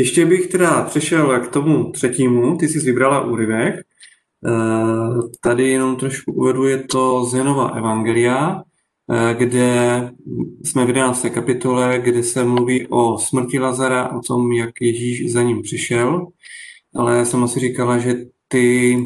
ještě 0.00 0.26
bych 0.26 0.46
teda 0.46 0.82
přešel 0.82 1.40
k 1.40 1.48
tomu 1.48 1.90
třetímu, 1.92 2.56
ty 2.56 2.68
jsi 2.68 2.78
vybrala 2.78 3.26
úryvek. 3.26 3.74
Eh, 4.46 5.18
tady 5.40 5.68
jenom 5.68 5.96
trošku 5.96 6.32
uvedu, 6.32 6.66
je 6.66 6.78
to 6.78 7.24
z 7.24 7.34
Janova 7.34 7.68
Evangelia, 7.68 8.62
eh, 9.12 9.34
kde 9.34 10.10
jsme 10.64 10.84
v 10.84 10.88
11. 10.88 11.30
kapitole, 11.30 12.00
kde 12.04 12.22
se 12.22 12.44
mluví 12.44 12.86
o 12.86 13.18
smrti 13.18 13.58
Lazara, 13.58 14.12
o 14.12 14.20
tom, 14.20 14.52
jak 14.52 14.70
Ježíš 14.80 15.32
za 15.32 15.42
ním 15.42 15.62
přišel. 15.62 16.26
Ale 16.96 17.16
já 17.16 17.24
jsem 17.24 17.44
asi 17.44 17.60
říkala, 17.60 17.98
že 17.98 18.14
ty 18.48 18.96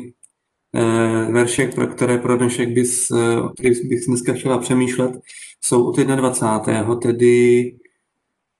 eh, 0.76 1.32
verše, 1.32 1.66
pro 1.74 1.86
které 1.86 2.18
pro 2.18 2.36
dnešek 2.36 2.68
bys, 2.68 3.10
o 3.42 3.48
kterých 3.48 3.88
bych 3.88 4.06
dneska 4.06 4.32
chtěla 4.32 4.58
přemýšlet, 4.58 5.12
jsou 5.64 5.84
od 5.88 5.96
21. 5.96 6.96
Tedy 6.96 7.74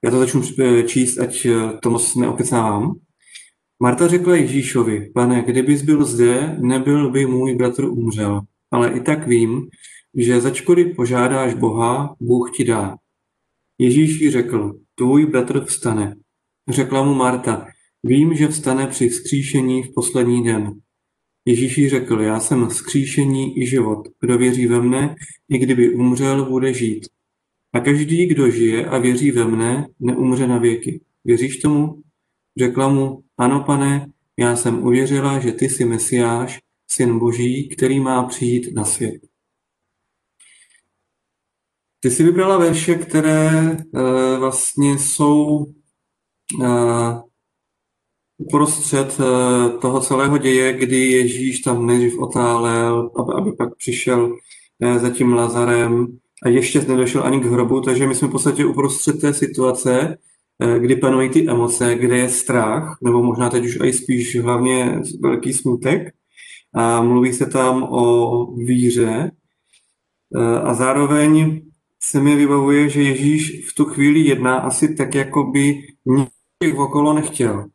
já 0.05 0.11
to 0.11 0.19
začnu 0.19 0.43
číst, 0.87 1.19
ať 1.19 1.47
to 1.83 1.91
moc 1.91 2.15
neokecávám. 2.15 2.95
Marta 3.83 4.09
řekla 4.09 4.37
Ježíšovi, 4.37 5.11
pane, 5.15 5.43
kdybys 5.43 5.83
byl 5.83 6.05
zde, 6.05 6.57
nebyl 6.61 7.11
by 7.11 7.27
můj 7.27 7.55
bratr 7.55 7.85
umřel, 7.85 8.41
ale 8.71 8.93
i 8.93 9.01
tak 9.01 9.27
vím, 9.27 9.69
že 10.15 10.41
začkoliv 10.41 10.97
požádáš 10.97 11.55
Boha, 11.55 12.17
Bůh 12.21 12.51
ti 12.57 12.65
dá. 12.65 12.97
Ježíš 13.79 14.21
jí 14.21 14.31
řekl, 14.31 14.75
tvůj 14.95 15.27
bratr 15.27 15.65
vstane. 15.65 16.17
Řekla 16.69 17.05
mu 17.05 17.15
Marta, 17.15 17.67
vím, 18.03 18.35
že 18.35 18.49
vstane 18.49 18.87
při 18.87 19.09
vzkříšení 19.09 19.83
v 19.83 19.95
poslední 19.95 20.45
den. 20.45 20.81
Ježíš 21.45 21.79
jí 21.79 21.89
řekl, 21.89 22.21
já 22.21 22.41
jsem 22.41 22.69
vzkříšení 22.69 23.59
i 23.59 23.67
život. 23.67 24.09
Kdo 24.21 24.39
věří 24.39 24.67
ve 24.67 24.81
mne, 24.81 25.15
i 25.49 25.59
kdyby 25.59 25.95
umřel, 25.95 26.45
bude 26.45 26.75
žít. 26.75 27.07
A 27.75 27.81
každý, 27.81 28.27
kdo 28.27 28.51
žije 28.51 28.87
a 28.87 28.99
věří 28.99 29.31
ve 29.31 29.45
mne, 29.45 29.87
neumře 30.01 30.47
na 30.47 30.59
věky. 30.59 31.01
Věříš 31.25 31.57
tomu? 31.57 32.03
Řekla 32.59 32.89
mu, 32.89 33.25
ano 33.39 33.65
pane, 33.65 34.13
já 34.39 34.57
jsem 34.57 34.87
uvěřila, 34.87 35.39
že 35.39 35.53
ty 35.53 35.69
jsi 35.69 35.85
Mesiáš, 35.85 36.59
syn 36.91 37.19
Boží, 37.19 37.69
který 37.69 38.01
má 38.01 38.23
přijít 38.23 38.75
na 38.75 38.85
svět. 38.85 39.23
Ty 42.01 42.11
jsi 42.11 42.25
vybrala 42.25 42.59
verše, 42.59 42.95
které 42.95 43.51
uh, 43.73 44.39
vlastně 44.39 44.99
jsou 44.99 45.67
uh, 46.61 47.21
uprostřed 48.39 49.21
uh, 49.21 49.81
toho 49.81 50.01
celého 50.01 50.39
děje, 50.39 50.73
kdy 50.73 50.97
Ježíš 50.97 51.59
tam 51.59 51.87
nejdřív 51.87 52.19
otálel, 52.19 53.11
aby, 53.19 53.33
aby 53.33 53.53
pak 53.53 53.77
přišel 53.77 54.39
uh, 54.79 54.99
za 54.99 55.11
tím 55.11 55.33
Lazarem 55.33 56.19
a 56.43 56.49
ještě 56.49 56.81
nedošel 56.81 57.25
ani 57.25 57.41
k 57.41 57.45
hrobu, 57.45 57.81
takže 57.81 58.07
my 58.07 58.15
jsme 58.15 58.29
v 58.29 58.31
podstatě 58.31 58.65
uprostřed 58.65 59.21
té 59.21 59.35
situace, 59.35 60.17
Eh, 60.63 60.79
kdy 60.79 60.97
panují 60.97 61.31
ty 61.31 61.51
emoce, 61.51 61.95
kde 61.95 62.19
je 62.19 62.29
strach, 62.29 62.99
nebo 63.03 63.23
možná 63.23 63.51
teď 63.51 63.65
už 63.65 63.79
i 63.85 63.93
spíš 63.93 64.41
hlavně 64.41 65.01
velký 65.21 65.53
smutek. 65.53 66.15
A 66.75 67.03
mluví 67.03 67.33
se 67.33 67.47
tam 67.47 67.83
o 67.83 68.47
víře. 68.57 69.31
Eh, 70.37 70.61
a 70.61 70.75
zároveň 70.75 71.63
se 72.03 72.21
mi 72.21 72.37
vybavuje, 72.37 72.89
že 72.89 73.03
Ježíš 73.03 73.69
v 73.71 73.75
tu 73.75 73.85
chvíli 73.85 74.21
jedná 74.21 74.59
asi 74.59 74.95
tak, 74.95 75.15
jako 75.15 75.45
by 75.45 75.83
nikdo 76.07 76.85
okolo 76.85 77.13
nechtěl. 77.13 77.69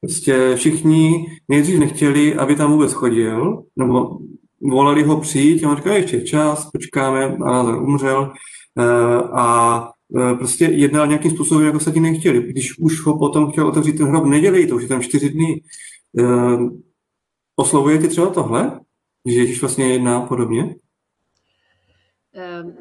Prostě 0.00 0.56
všichni 0.56 1.26
nejdřív 1.48 1.78
nechtěli, 1.78 2.34
aby 2.34 2.56
tam 2.56 2.72
vůbec 2.72 2.92
chodil, 2.92 3.64
nebo 3.76 4.18
volali 4.60 5.02
ho 5.02 5.20
přijít 5.20 5.64
a 5.64 5.70
on 5.70 5.76
říkal, 5.76 5.92
ještě 5.92 6.20
čas, 6.20 6.70
počkáme, 6.70 7.36
a 7.44 7.62
umřel. 7.62 8.32
Eh, 8.78 9.22
a 9.32 9.96
prostě 10.38 10.64
jednal 10.64 11.06
nějakým 11.06 11.30
způsobem, 11.30 11.66
jako 11.66 11.80
se 11.80 11.92
ti 11.92 12.00
nechtěli. 12.00 12.42
Když 12.42 12.78
už 12.78 13.06
ho 13.06 13.18
potom 13.18 13.50
chtěl 13.52 13.68
otevřít 13.68 13.98
ten 13.98 14.06
hrob, 14.06 14.24
nedělej 14.24 14.66
to, 14.66 14.76
už 14.76 14.82
je 14.82 14.88
tam 14.88 15.02
čtyři 15.02 15.30
dny. 15.30 15.62
E, 16.18 16.22
oslovuje 17.56 17.98
ti 17.98 18.08
třeba 18.08 18.30
tohle? 18.30 18.80
Že 19.26 19.40
Ježíš 19.40 19.60
vlastně 19.60 19.92
jedná 19.92 20.20
podobně? 20.20 20.74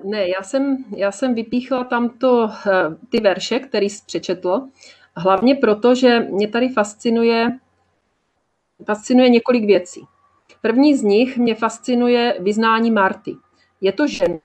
Ne, 0.03 0.27
já 0.27 0.43
jsem, 0.43 0.77
já 0.95 1.11
jsem 1.11 1.35
vypíchla 1.35 1.83
tamto 1.83 2.49
ty 3.09 3.19
verše, 3.19 3.59
který 3.59 3.89
jsi 3.89 4.03
přečetl, 4.05 4.61
hlavně 5.15 5.55
proto, 5.55 5.95
že 5.95 6.19
mě 6.19 6.47
tady 6.47 6.69
fascinuje, 6.69 7.59
fascinuje 8.85 9.29
několik 9.29 9.65
věcí. 9.65 10.01
První 10.65 10.95
z 10.95 11.03
nich 11.03 11.37
mě 11.37 11.55
fascinuje 11.55 12.35
vyznání 12.39 12.91
Marty. 12.91 13.35
Je 13.81 13.91
to 13.91 14.07
žena, 14.07 14.39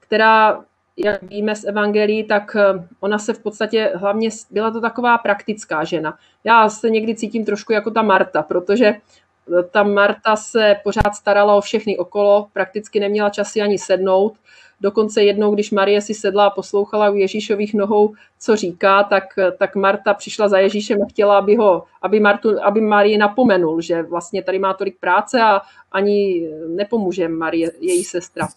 která 0.00 0.64
jak 0.96 1.22
víme 1.22 1.56
z 1.56 1.64
Evangelii, 1.64 2.24
tak 2.24 2.56
eh, 2.56 2.88
ona 3.00 3.18
se 3.18 3.32
v 3.32 3.42
podstatě 3.42 3.92
hlavně, 3.94 4.28
byla 4.50 4.70
to 4.70 4.80
taková 4.80 5.18
praktická 5.18 5.84
žena. 5.84 6.18
Já 6.44 6.68
se 6.68 6.90
někdy 6.90 7.14
cítím 7.14 7.44
trošku 7.44 7.72
jako 7.72 7.90
ta 7.90 8.02
Marta, 8.02 8.42
protože 8.42 8.86
eh, 8.86 9.62
ta 9.70 9.82
Marta 9.82 10.36
se 10.36 10.76
pořád 10.84 11.14
starala 11.14 11.54
o 11.54 11.60
všechny 11.60 11.98
okolo, 11.98 12.48
prakticky 12.52 13.00
neměla 13.00 13.30
časy 13.30 13.60
ani 13.60 13.78
sednout. 13.78 14.38
Dokonce 14.80 15.22
jednou, 15.22 15.54
když 15.54 15.70
Marie 15.70 16.00
si 16.00 16.14
sedla 16.14 16.46
a 16.46 16.50
poslouchala 16.50 17.10
u 17.10 17.14
Ježíšových 17.14 17.74
nohou, 17.74 18.14
co 18.38 18.56
říká, 18.56 19.02
tak, 19.02 19.24
tak 19.58 19.76
Marta 19.76 20.14
přišla 20.14 20.48
za 20.48 20.58
Ježíšem 20.58 21.02
a 21.02 21.06
chtěla, 21.06 21.38
aby, 21.38 21.56
ho, 21.56 21.84
aby, 22.02 22.20
Martu, 22.20 22.62
aby 22.62 22.80
Marie 22.80 23.18
napomenul, 23.18 23.80
že 23.80 24.02
vlastně 24.02 24.42
tady 24.42 24.58
má 24.58 24.74
tolik 24.74 24.98
práce 25.00 25.42
a 25.42 25.60
ani 25.92 26.48
nepomůže 26.68 27.28
Marie, 27.28 27.72
její 27.80 28.04
sestra. 28.04 28.48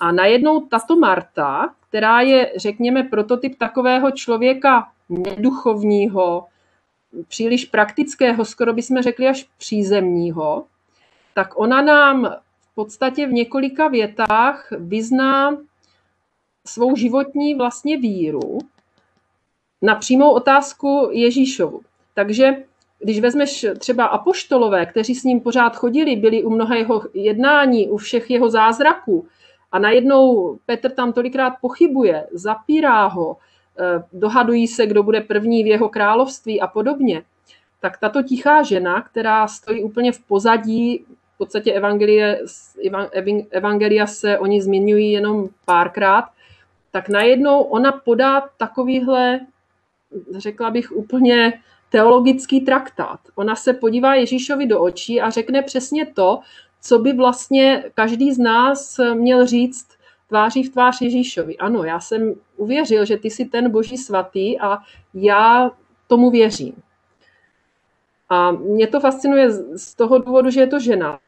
A 0.00 0.12
najednou 0.12 0.60
tato 0.60 0.96
Marta, 0.96 1.74
která 1.88 2.20
je, 2.20 2.52
řekněme, 2.56 3.02
prototyp 3.02 3.58
takového 3.58 4.10
člověka 4.10 4.88
neduchovního, 5.08 6.44
příliš 7.28 7.64
praktického, 7.64 8.44
skoro 8.44 8.72
bychom 8.72 9.02
řekli 9.02 9.28
až 9.28 9.48
přízemního, 9.58 10.64
tak 11.34 11.58
ona 11.58 11.82
nám 11.82 12.36
podstatě 12.78 13.26
v 13.26 13.32
několika 13.32 13.88
větách 13.88 14.68
vyzná 14.70 15.58
svou 16.66 16.96
životní 16.96 17.54
vlastně 17.54 17.96
víru 17.96 18.58
na 19.82 19.94
přímou 19.94 20.30
otázku 20.30 21.08
Ježíšovu. 21.12 21.80
Takže 22.14 22.64
když 22.98 23.20
vezmeš 23.20 23.66
třeba 23.78 24.04
apoštolové, 24.04 24.86
kteří 24.86 25.14
s 25.14 25.24
ním 25.24 25.40
pořád 25.40 25.76
chodili, 25.76 26.16
byli 26.16 26.44
u 26.44 26.50
mnoha 26.50 26.76
jeho 26.76 27.02
jednání, 27.14 27.88
u 27.88 27.96
všech 27.96 28.30
jeho 28.30 28.50
zázraků, 28.50 29.26
a 29.72 29.78
najednou 29.78 30.58
Petr 30.66 30.90
tam 30.90 31.12
tolikrát 31.12 31.54
pochybuje, 31.60 32.26
zapírá 32.32 33.06
ho, 33.06 33.36
eh, 33.36 34.02
dohadují 34.12 34.66
se, 34.66 34.86
kdo 34.86 35.02
bude 35.02 35.20
první 35.20 35.64
v 35.64 35.66
jeho 35.66 35.88
království 35.88 36.60
a 36.60 36.66
podobně. 36.66 37.22
Tak 37.80 37.98
tato 37.98 38.22
tichá 38.22 38.62
žena, 38.62 39.02
která 39.02 39.48
stojí 39.48 39.82
úplně 39.82 40.12
v 40.12 40.20
pozadí, 40.20 41.04
v 41.38 41.44
podstatě 41.44 41.72
evangelie, 41.72 42.40
evangelia 43.50 44.06
se 44.06 44.38
oni 44.38 44.62
zmiňují 44.62 45.12
jenom 45.12 45.48
párkrát, 45.64 46.24
tak 46.90 47.08
najednou 47.08 47.62
ona 47.62 47.92
podá 47.92 48.48
takovýhle, 48.56 49.40
řekla 50.36 50.70
bych 50.70 50.92
úplně 50.92 51.52
teologický 51.90 52.60
traktát. 52.60 53.20
Ona 53.34 53.56
se 53.56 53.72
podívá 53.72 54.14
Ježíšovi 54.14 54.66
do 54.66 54.80
očí 54.80 55.20
a 55.20 55.30
řekne 55.30 55.62
přesně 55.62 56.06
to, 56.06 56.40
co 56.82 56.98
by 56.98 57.12
vlastně 57.12 57.84
každý 57.94 58.32
z 58.32 58.38
nás 58.38 59.00
měl 59.14 59.46
říct 59.46 59.88
tváří 60.28 60.62
v 60.62 60.72
tvář 60.72 61.00
Ježíšovi. 61.00 61.56
Ano, 61.56 61.84
já 61.84 62.00
jsem 62.00 62.34
uvěřil, 62.56 63.04
že 63.04 63.16
ty 63.16 63.30
jsi 63.30 63.44
ten 63.44 63.70
boží 63.70 63.96
svatý 63.96 64.60
a 64.60 64.78
já 65.14 65.70
tomu 66.06 66.30
věřím. 66.30 66.82
A 68.28 68.50
mě 68.50 68.86
to 68.86 69.00
fascinuje 69.00 69.50
z 69.78 69.94
toho 69.94 70.18
důvodu, 70.18 70.50
že 70.50 70.60
je 70.60 70.66
to 70.66 70.80
žena. 70.80 71.18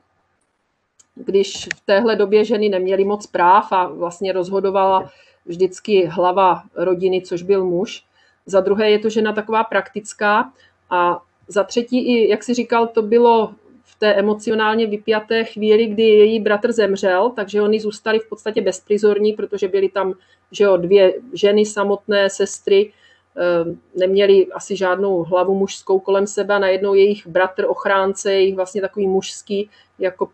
Když 1.15 1.69
v 1.77 1.87
téhle 1.87 2.17
době 2.17 2.45
ženy 2.45 2.69
neměly 2.69 3.05
moc 3.05 3.27
práv 3.27 3.73
a 3.73 3.89
vlastně 3.89 4.33
rozhodovala 4.33 5.11
vždycky 5.47 6.07
hlava 6.07 6.62
rodiny, 6.75 7.23
což 7.23 7.43
byl 7.43 7.65
muž. 7.65 8.05
Za 8.47 8.61
druhé 8.61 8.91
je 8.91 8.99
to 8.99 9.09
žena 9.09 9.33
taková 9.33 9.65
praktická 9.65 10.53
a 10.91 11.23
za 11.49 11.65
třetí 11.65 11.99
i, 11.99 12.31
jak 12.31 12.43
si 12.43 12.55
říkal, 12.55 12.87
to 12.87 13.03
bylo 13.03 13.55
té 14.01 14.15
emocionálně 14.15 14.87
vypjaté 14.87 15.45
chvíli, 15.45 15.87
kdy 15.87 16.03
její 16.03 16.41
bratr 16.41 16.73
zemřel, 16.73 17.31
takže 17.31 17.62
oni 17.62 17.81
zůstali 17.81 18.19
v 18.19 18.29
podstatě 18.29 18.61
bezprizorní, 18.61 19.33
protože 19.33 19.69
byly 19.69 19.89
tam 19.89 20.15
že 20.53 20.65
jo, 20.65 20.77
dvě 20.77 21.15
ženy 21.33 21.67
samotné, 21.67 22.31
sestry, 22.31 22.93
eh, 23.37 23.77
neměli 23.95 24.47
asi 24.47 24.77
žádnou 24.77 25.23
hlavu 25.23 25.55
mužskou 25.55 26.01
kolem 26.01 26.27
sebe, 26.27 26.59
najednou 26.59 26.95
jejich 26.95 27.27
bratr 27.27 27.65
ochránce, 27.69 28.33
jejich 28.33 28.57
vlastně 28.57 28.81
takový 28.81 29.07
mužský, 29.07 29.71
jako 30.00 30.29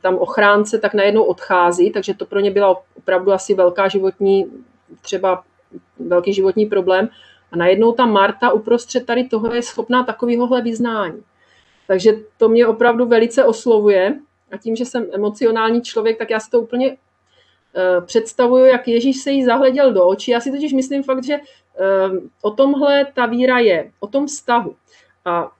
tam 0.00 0.14
ochránce, 0.14 0.78
tak 0.78 0.94
najednou 0.94 1.22
odchází, 1.22 1.90
takže 1.90 2.14
to 2.14 2.26
pro 2.26 2.40
ně 2.40 2.50
byla 2.50 2.82
opravdu 2.96 3.32
asi 3.32 3.54
velká 3.54 3.88
životní, 3.88 4.46
třeba 5.00 5.44
velký 5.98 6.32
životní 6.32 6.66
problém. 6.66 7.08
A 7.52 7.56
najednou 7.56 7.92
ta 7.92 8.06
Marta 8.06 8.52
uprostřed 8.52 9.06
tady 9.06 9.24
toho 9.24 9.54
je 9.54 9.62
schopná 9.62 10.04
takovéhohle 10.04 10.62
vyznání. 10.62 11.22
Takže 11.86 12.12
to 12.38 12.48
mě 12.48 12.66
opravdu 12.66 13.06
velice 13.06 13.44
oslovuje. 13.44 14.18
A 14.52 14.56
tím, 14.56 14.76
že 14.76 14.84
jsem 14.84 15.06
emocionální 15.12 15.82
člověk, 15.82 16.18
tak 16.18 16.30
já 16.30 16.40
si 16.40 16.50
to 16.50 16.60
úplně 16.60 16.96
představuju, 18.06 18.64
jak 18.64 18.88
Ježíš 18.88 19.22
se 19.22 19.30
jí 19.30 19.44
zahleděl 19.44 19.92
do 19.92 20.06
očí. 20.06 20.30
Já 20.30 20.40
si 20.40 20.50
totiž 20.50 20.72
myslím 20.72 21.02
fakt, 21.02 21.24
že 21.24 21.36
o 22.42 22.50
tomhle 22.50 23.06
ta 23.14 23.26
víra 23.26 23.58
je, 23.58 23.90
o 24.00 24.06
tom 24.06 24.26
vztahu. 24.26 24.76
A 25.24 25.52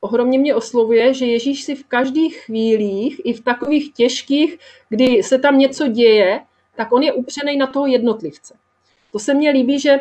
ohromně 0.00 0.38
mě 0.38 0.54
oslovuje, 0.54 1.14
že 1.14 1.26
Ježíš 1.26 1.64
si 1.64 1.74
v 1.74 1.86
každých 1.86 2.40
chvílích, 2.40 3.20
i 3.24 3.32
v 3.32 3.40
takových 3.40 3.92
těžkých, 3.92 4.58
kdy 4.88 5.22
se 5.22 5.38
tam 5.38 5.58
něco 5.58 5.86
děje, 5.86 6.40
tak 6.76 6.92
on 6.92 7.02
je 7.02 7.12
upřený 7.12 7.56
na 7.56 7.66
toho 7.66 7.86
jednotlivce. 7.86 8.54
To 9.12 9.18
se 9.18 9.34
mně 9.34 9.50
líbí, 9.50 9.80
že 9.80 9.90
eh, 9.90 10.00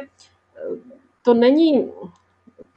to 1.25 1.33
není, 1.33 1.91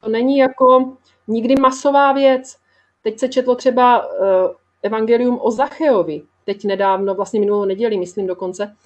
to 0.01 0.09
není 0.09 0.39
jako 0.39 0.97
nikdy 1.29 1.55
masová 1.61 2.13
věc. 2.13 2.57
Teď 3.03 3.19
se 3.19 3.29
četlo 3.29 3.55
třeba 3.55 4.03
eh, 4.03 4.49
evangelium 4.83 5.39
o 5.43 5.51
Zacheovi, 5.51 6.23
teď 6.45 6.65
nedávno, 6.65 7.15
vlastně 7.15 7.41
minulou 7.41 7.65
neděli, 7.65 7.99
myslím 7.99 8.27
dokonce, 8.27 8.77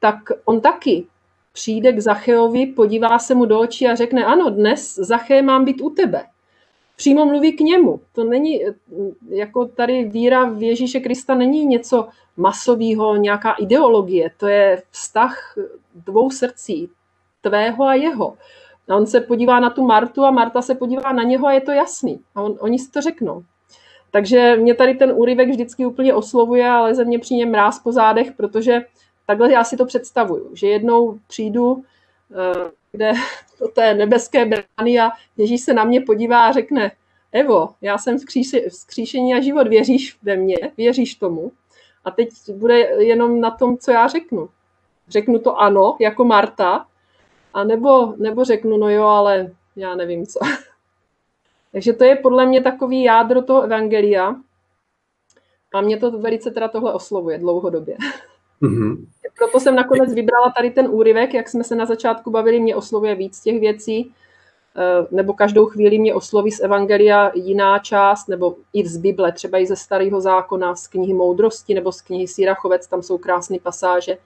tak 0.00 0.16
on 0.44 0.60
taky 0.60 1.06
přijde 1.52 1.92
k 1.92 2.00
Zacheovi, 2.00 2.66
podívá 2.66 3.18
se 3.18 3.34
mu 3.34 3.44
do 3.44 3.60
očí 3.60 3.86
a 3.86 3.94
řekne, 3.94 4.24
ano, 4.24 4.50
dnes 4.50 4.94
Zaché 4.94 5.42
mám 5.42 5.64
být 5.64 5.80
u 5.80 5.90
tebe 5.90 6.24
přímo 6.96 7.26
mluví 7.26 7.52
k 7.52 7.60
němu. 7.60 8.00
To 8.12 8.24
není, 8.24 8.60
jako 9.28 9.64
tady 9.64 10.04
víra 10.04 10.44
v 10.44 10.62
Ježíše 10.62 11.00
Krista 11.00 11.34
není 11.34 11.66
něco 11.66 12.08
masového, 12.36 13.16
nějaká 13.16 13.52
ideologie. 13.52 14.30
To 14.36 14.46
je 14.46 14.82
vztah 14.90 15.54
dvou 15.94 16.30
srdcí, 16.30 16.90
tvého 17.40 17.84
a 17.84 17.94
jeho. 17.94 18.36
A 18.88 18.96
on 18.96 19.06
se 19.06 19.20
podívá 19.20 19.60
na 19.60 19.70
tu 19.70 19.86
Martu 19.86 20.24
a 20.24 20.30
Marta 20.30 20.62
se 20.62 20.74
podívá 20.74 21.12
na 21.12 21.22
něho 21.22 21.46
a 21.46 21.52
je 21.52 21.60
to 21.60 21.70
jasný. 21.70 22.20
A 22.34 22.42
on, 22.42 22.56
oni 22.60 22.78
si 22.78 22.90
to 22.90 23.00
řeknou. 23.00 23.42
Takže 24.10 24.56
mě 24.56 24.74
tady 24.74 24.94
ten 24.94 25.12
úryvek 25.14 25.48
vždycky 25.48 25.86
úplně 25.86 26.14
oslovuje, 26.14 26.68
ale 26.68 26.94
ze 26.94 27.04
mě 27.04 27.18
přijde 27.18 27.46
mráz 27.46 27.78
po 27.78 27.92
zádech, 27.92 28.32
protože 28.32 28.80
takhle 29.26 29.52
já 29.52 29.64
si 29.64 29.76
to 29.76 29.86
představuju, 29.86 30.50
že 30.54 30.68
jednou 30.68 31.18
přijdu 31.26 31.84
eh, 32.32 32.70
kde 32.92 33.12
do 33.62 33.68
té 33.68 33.94
nebeské 33.94 34.44
brány 34.44 35.00
a 35.00 35.10
Ježíš 35.36 35.60
se 35.60 35.74
na 35.74 35.84
mě 35.84 36.00
podívá 36.00 36.46
a 36.46 36.52
řekne, 36.52 36.92
Evo, 37.32 37.68
já 37.80 37.98
jsem 37.98 38.16
vzkříšení 38.68 39.34
a 39.34 39.40
život, 39.40 39.68
věříš 39.68 40.18
ve 40.22 40.36
mě, 40.36 40.56
věříš 40.76 41.14
tomu. 41.14 41.52
A 42.04 42.10
teď 42.10 42.28
bude 42.54 42.78
jenom 42.78 43.40
na 43.40 43.50
tom, 43.50 43.78
co 43.78 43.90
já 43.90 44.08
řeknu. 44.08 44.48
Řeknu 45.08 45.38
to 45.38 45.56
ano, 45.56 45.96
jako 46.00 46.24
Marta, 46.24 46.86
a 47.54 47.64
nebo, 47.64 48.14
nebo 48.16 48.44
řeknu, 48.44 48.76
no 48.76 48.90
jo, 48.90 49.04
ale 49.04 49.50
já 49.76 49.94
nevím 49.94 50.26
co. 50.26 50.38
Takže 51.72 51.92
to 51.92 52.04
je 52.04 52.16
podle 52.16 52.46
mě 52.46 52.62
takový 52.62 53.02
jádro 53.02 53.42
toho 53.42 53.62
evangelia. 53.62 54.36
A 55.74 55.80
mě 55.80 55.96
to 55.96 56.10
velice 56.10 56.50
teda 56.50 56.68
tohle 56.68 56.92
oslovuje 56.92 57.38
dlouhodobě. 57.38 57.96
Mm-hmm. 58.62 59.06
Proto 59.38 59.60
jsem 59.60 59.74
nakonec 59.74 60.14
vybrala 60.14 60.52
tady 60.56 60.70
ten 60.70 60.86
úryvek, 60.90 61.34
jak 61.34 61.48
jsme 61.48 61.64
se 61.64 61.74
na 61.74 61.86
začátku 61.86 62.30
bavili, 62.30 62.60
mě 62.60 62.76
oslovuje 62.76 63.14
víc 63.14 63.40
těch 63.40 63.60
věcí, 63.60 64.14
eh, 64.76 65.06
nebo 65.10 65.32
každou 65.32 65.66
chvíli 65.66 65.98
mě 65.98 66.14
osloví 66.14 66.50
z 66.50 66.60
Evangelia 66.60 67.32
jiná 67.34 67.78
část, 67.78 68.28
nebo 68.28 68.56
i 68.72 68.88
z 68.88 68.96
Bible, 68.96 69.32
třeba 69.32 69.58
i 69.58 69.66
ze 69.66 69.76
Starého 69.76 70.20
zákona, 70.20 70.74
z 70.74 70.88
knihy 70.88 71.14
Moudrosti 71.14 71.74
nebo 71.74 71.92
z 71.92 72.00
knihy 72.00 72.28
Sýrachovec, 72.28 72.86
tam 72.86 73.02
jsou 73.02 73.18
krásné 73.18 73.58
pasáže, 73.62 74.18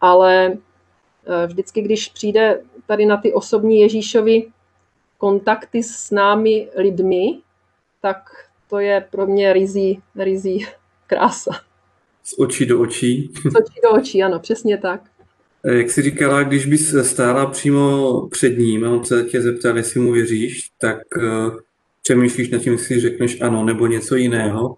ale 0.00 0.46
eh, 0.46 1.46
vždycky, 1.46 1.82
když 1.82 2.08
přijde 2.08 2.62
tady 2.86 3.06
na 3.06 3.16
ty 3.16 3.32
osobní 3.32 3.80
Ježíšovi 3.80 4.46
kontakty 5.18 5.82
s 5.82 6.10
námi 6.10 6.68
lidmi, 6.76 7.38
tak 8.00 8.30
to 8.70 8.78
je 8.78 9.08
pro 9.10 9.26
mě 9.26 9.52
rizí, 9.52 10.02
rizí 10.16 10.66
krása. 11.06 11.71
Z 12.24 12.34
očí 12.38 12.66
do 12.66 12.80
očí. 12.80 13.30
Z 13.50 13.54
očí 13.54 13.80
do 13.84 13.90
očí, 13.90 14.22
ano, 14.22 14.38
přesně 14.38 14.78
tak. 14.78 15.00
Eh, 15.64 15.74
jak 15.74 15.90
jsi 15.90 16.02
říkala, 16.02 16.42
když 16.42 16.66
bys 16.66 16.94
stála 17.02 17.46
přímo 17.46 18.28
před 18.30 18.58
ním 18.58 18.84
a 18.84 18.90
on 18.90 19.04
se 19.04 19.24
tě 19.24 19.42
zeptal, 19.42 19.76
jestli 19.76 20.00
mu 20.00 20.12
věříš, 20.12 20.70
tak 20.78 20.98
uh, 21.16 21.56
přemýšlíš 22.02 22.50
nad 22.50 22.62
tím, 22.62 22.72
jestli 22.72 23.00
řekneš 23.00 23.40
ano 23.40 23.64
nebo 23.64 23.86
něco 23.86 24.16
jiného. 24.16 24.76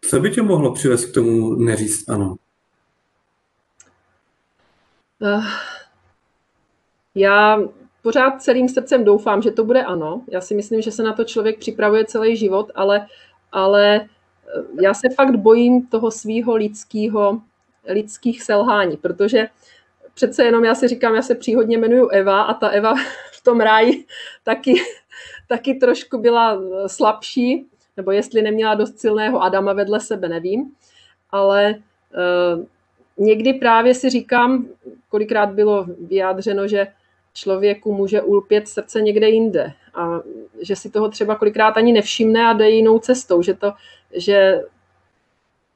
Co 0.00 0.20
by 0.20 0.30
tě 0.30 0.42
mohlo 0.42 0.72
přivést 0.72 1.04
k 1.04 1.14
tomu 1.14 1.54
neříct 1.54 2.10
ano? 2.10 2.36
Já 7.14 7.58
pořád 8.02 8.42
celým 8.42 8.68
srdcem 8.68 9.04
doufám, 9.04 9.42
že 9.42 9.50
to 9.50 9.64
bude 9.64 9.82
ano. 9.84 10.22
Já 10.28 10.40
si 10.40 10.54
myslím, 10.54 10.82
že 10.82 10.90
se 10.90 11.02
na 11.02 11.12
to 11.12 11.24
člověk 11.24 11.58
připravuje 11.58 12.04
celý 12.04 12.36
život, 12.36 12.70
ale, 12.74 13.06
ale 13.52 14.08
já 14.80 14.94
se 14.94 15.08
fakt 15.16 15.36
bojím 15.36 15.86
toho 15.86 16.10
svýho 16.10 16.56
lidského, 16.56 17.40
lidských 17.88 18.42
selhání, 18.42 18.96
protože 18.96 19.48
přece 20.14 20.44
jenom 20.44 20.64
já 20.64 20.74
si 20.74 20.88
říkám, 20.88 21.14
já 21.14 21.22
se 21.22 21.34
příhodně 21.34 21.76
jmenuju 21.76 22.08
Eva 22.08 22.42
a 22.42 22.54
ta 22.54 22.68
Eva 22.68 22.94
v 23.32 23.42
tom 23.42 23.60
ráji 23.60 24.04
taky, 24.44 24.74
taky 25.48 25.74
trošku 25.74 26.18
byla 26.18 26.60
slabší, 26.86 27.66
nebo 27.96 28.10
jestli 28.10 28.42
neměla 28.42 28.74
dost 28.74 28.98
silného 28.98 29.42
Adama 29.42 29.72
vedle 29.72 30.00
sebe, 30.00 30.28
nevím, 30.28 30.72
ale 31.30 31.74
uh, 31.74 32.64
někdy 33.16 33.52
právě 33.54 33.94
si 33.94 34.10
říkám, 34.10 34.66
kolikrát 35.08 35.46
bylo 35.46 35.86
vyjádřeno, 36.00 36.68
že 36.68 36.86
člověku 37.34 37.94
může 37.94 38.22
ulpět 38.22 38.68
srdce 38.68 39.00
někde 39.00 39.28
jinde. 39.28 39.72
A 39.94 40.20
že 40.62 40.76
si 40.76 40.90
toho 40.90 41.08
třeba 41.08 41.34
kolikrát 41.34 41.76
ani 41.76 41.92
nevšimne 41.92 42.46
a 42.46 42.52
jde 42.52 42.70
jinou 42.70 42.98
cestou, 42.98 43.42
že, 43.42 43.54
to, 43.54 43.72
že 44.14 44.60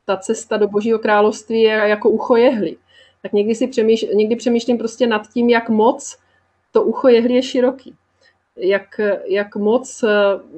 ta 0.05 0.17
cesta 0.17 0.57
do 0.57 0.69
Božího 0.69 0.99
království 0.99 1.61
je 1.61 1.71
jako 1.71 2.11
ucho 2.11 2.37
jehly. 2.37 2.77
Tak 3.23 3.33
někdy, 3.33 3.55
si 3.55 3.67
přemýšlím, 3.67 4.11
někdy 4.19 4.37
přemýšlím 4.37 4.79
prostě 4.79 5.07
nad 5.07 5.29
tím, 5.29 5.51
jak 5.51 5.69
moc 5.69 6.19
to 6.73 6.83
ucho 6.83 7.09
jehly 7.09 7.35
je 7.35 7.43
široký. 7.43 7.95
Jak, 8.57 9.01
jak 9.25 9.57
moc 9.57 10.03
eh, 10.03 10.09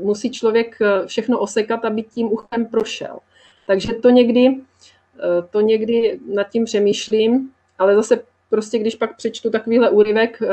musí 0.03 0.31
člověk 0.31 0.79
eh, 0.81 1.07
všechno 1.07 1.39
osekat, 1.39 1.85
aby 1.85 2.03
tím 2.03 2.33
uchem 2.33 2.67
prošel. 2.67 3.19
Takže 3.67 3.95
to 3.95 4.11
někdy, 4.11 4.47
eh, 4.47 5.43
to 5.51 5.61
někdy 5.61 6.21
nad 6.35 6.49
tím 6.49 6.65
přemýšlím, 6.65 7.51
ale 7.79 7.95
zase 7.95 8.23
prostě 8.51 8.79
když 8.79 8.95
pak 8.95 9.17
přečtu 9.17 9.51
takovýhle 9.51 9.91
úryvek 9.91 10.39
uh, 10.41 10.49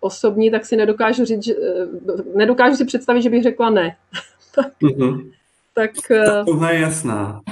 osobní, 0.00 0.50
tak 0.50 0.66
si 0.66 0.76
nedokážu 0.76 1.24
říct, 1.24 1.44
že, 1.44 1.54
uh, 1.54 2.36
nedokážu 2.36 2.76
si 2.76 2.84
představit, 2.84 3.22
že 3.22 3.30
bych 3.30 3.42
řekla 3.42 3.70
ne. 3.70 3.96
tak, 4.54 4.80
mm-hmm. 4.82 5.30
tak, 5.74 5.90
uh, 6.10 6.44
tohle 6.44 6.74
je 6.74 6.80
jasná. 6.80 7.42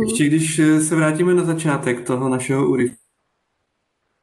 Ještě 0.00 0.24
když 0.24 0.60
se 0.88 0.96
vrátíme 0.96 1.34
na 1.34 1.44
začátek 1.44 2.06
toho 2.06 2.28
našeho 2.28 2.70
úryvku. 2.70 3.02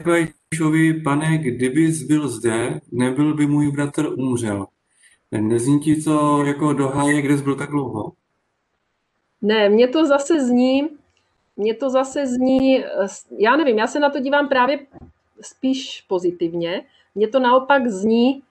Ježíšovi, 0.07 0.93
pane, 0.93 1.37
kdyby 1.37 1.91
byl 2.07 2.27
zde, 2.27 2.81
nebyl 2.91 3.33
by 3.33 3.47
můj 3.47 3.71
bratr 3.71 4.05
umřel. 4.17 4.65
Nezní 5.31 5.79
ti 5.79 6.01
to 6.01 6.43
jako 6.45 6.73
do 6.73 6.87
háje, 6.87 7.21
kde 7.21 7.37
jsi 7.37 7.43
byl 7.43 7.55
tak 7.55 7.69
dlouho? 7.69 8.11
Ne, 9.41 9.69
mně 9.69 9.87
to 9.87 10.05
zase 10.05 10.45
zní, 10.45 10.89
mně 11.59 11.73
to 11.73 11.89
zase 11.89 12.27
zní, 12.27 12.83
já 13.37 13.55
nevím, 13.55 13.77
já 13.77 13.87
se 13.87 13.99
na 13.99 14.09
to 14.09 14.19
dívám 14.19 14.47
právě 14.47 14.79
spíš 15.41 16.05
pozitivně. 16.07 16.81
Mně 17.15 17.27
to 17.27 17.39
naopak 17.39 17.87
zní, 17.87 18.43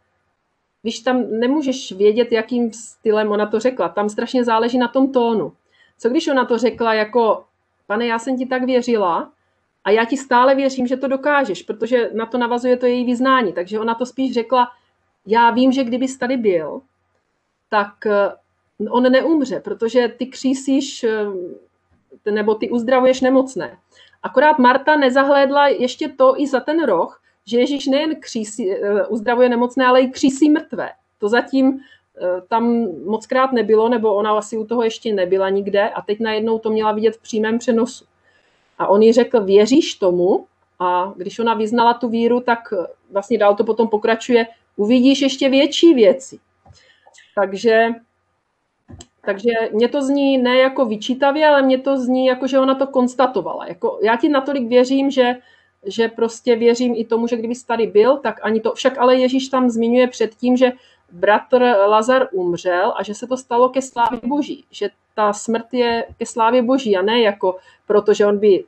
když 0.82 1.00
tam 1.00 1.24
nemůžeš 1.30 1.92
vědět, 1.92 2.32
jakým 2.32 2.72
stylem 2.72 3.30
ona 3.30 3.46
to 3.46 3.60
řekla. 3.60 3.88
Tam 3.88 4.08
strašně 4.08 4.44
záleží 4.44 4.78
na 4.78 4.88
tom 4.88 5.12
tónu. 5.12 5.52
Co 5.98 6.08
když 6.08 6.28
ona 6.28 6.44
to 6.44 6.58
řekla 6.58 6.94
jako, 6.94 7.44
pane, 7.86 8.06
já 8.06 8.18
jsem 8.18 8.38
ti 8.38 8.46
tak 8.46 8.64
věřila 8.64 9.32
a 9.84 9.90
já 9.90 10.04
ti 10.04 10.16
stále 10.16 10.54
věřím, 10.54 10.86
že 10.86 10.96
to 10.96 11.08
dokážeš, 11.08 11.62
protože 11.62 12.10
na 12.14 12.26
to 12.26 12.38
navazuje 12.38 12.76
to 12.76 12.86
její 12.86 13.04
vyznání. 13.04 13.52
Takže 13.52 13.80
ona 13.80 13.94
to 13.94 14.06
spíš 14.06 14.34
řekla, 14.34 14.68
já 15.26 15.50
vím, 15.50 15.72
že 15.72 15.84
kdybys 15.84 16.18
tady 16.18 16.36
byl, 16.36 16.80
tak 17.68 18.06
eh, 18.06 18.32
on 18.90 19.02
neumře, 19.02 19.60
protože 19.60 20.08
ty 20.08 20.26
křísíš 20.26 21.04
eh, 21.04 21.26
nebo 22.30 22.54
ty 22.54 22.70
uzdravuješ 22.70 23.20
nemocné. 23.20 23.78
Akorát 24.22 24.58
Marta 24.58 24.96
nezahlédla 24.96 25.68
ještě 25.68 26.08
to 26.08 26.40
i 26.40 26.46
za 26.46 26.60
ten 26.60 26.84
roh, 26.84 27.20
že 27.46 27.60
Ježíš 27.60 27.86
nejen 27.86 28.20
křísí, 28.20 28.72
eh, 28.72 29.06
uzdravuje 29.06 29.48
nemocné, 29.48 29.86
ale 29.86 30.00
i 30.00 30.08
křísí 30.08 30.50
mrtvé. 30.50 30.90
To 31.18 31.28
zatím 31.28 31.80
eh, 32.20 32.40
tam 32.48 32.86
moc 33.04 33.26
krát 33.26 33.52
nebylo, 33.52 33.88
nebo 33.88 34.14
ona 34.14 34.38
asi 34.38 34.58
u 34.58 34.66
toho 34.66 34.82
ještě 34.82 35.14
nebyla 35.14 35.48
nikde 35.48 35.88
a 35.88 36.02
teď 36.02 36.20
najednou 36.20 36.58
to 36.58 36.70
měla 36.70 36.92
vidět 36.92 37.16
v 37.16 37.22
přímém 37.22 37.58
přenosu. 37.58 38.04
A 38.78 38.86
on 38.86 39.02
jí 39.02 39.12
řekl, 39.12 39.44
věříš 39.44 39.94
tomu? 39.94 40.46
A 40.78 41.12
když 41.16 41.38
ona 41.38 41.54
vyznala 41.54 41.94
tu 41.94 42.08
víru, 42.08 42.40
tak 42.40 42.58
eh, 42.72 42.86
vlastně 43.10 43.38
dál 43.38 43.54
to 43.54 43.64
potom 43.64 43.88
pokračuje, 43.88 44.46
uvidíš 44.76 45.20
ještě 45.20 45.48
větší 45.48 45.94
věci. 45.94 46.38
Takže 47.34 47.88
takže 49.28 49.50
mě 49.72 49.88
to 49.88 50.02
zní 50.02 50.38
ne 50.38 50.58
jako 50.58 50.84
vyčítavě, 50.84 51.46
ale 51.46 51.62
mě 51.62 51.78
to 51.78 51.96
zní 51.96 52.26
jako, 52.26 52.46
že 52.46 52.58
ona 52.58 52.74
to 52.74 52.86
konstatovala. 52.86 53.66
Jako, 53.66 53.98
já 54.02 54.16
ti 54.16 54.28
natolik 54.28 54.68
věřím, 54.68 55.10
že, 55.10 55.36
že 55.86 56.08
prostě 56.08 56.56
věřím 56.56 56.94
i 56.96 57.04
tomu, 57.04 57.26
že 57.26 57.36
kdyby 57.36 57.54
tady 57.66 57.86
byl, 57.86 58.16
tak 58.16 58.40
ani 58.42 58.60
to. 58.60 58.72
Však 58.72 58.98
ale 58.98 59.16
Ježíš 59.16 59.48
tam 59.48 59.70
zmiňuje 59.70 60.06
předtím, 60.06 60.56
že 60.56 60.72
bratr 61.12 61.62
Lazar 61.88 62.28
umřel 62.32 62.94
a 62.96 63.02
že 63.02 63.14
se 63.14 63.26
to 63.26 63.36
stalo 63.36 63.68
ke 63.68 63.82
slávě 63.82 64.20
boží. 64.24 64.64
Že 64.70 64.90
ta 65.14 65.32
smrt 65.32 65.74
je 65.74 66.06
ke 66.18 66.26
slávě 66.26 66.62
boží 66.62 66.96
a 66.96 67.02
ne 67.02 67.20
jako 67.20 67.56
protože 67.86 68.26
on 68.26 68.38
by 68.38 68.64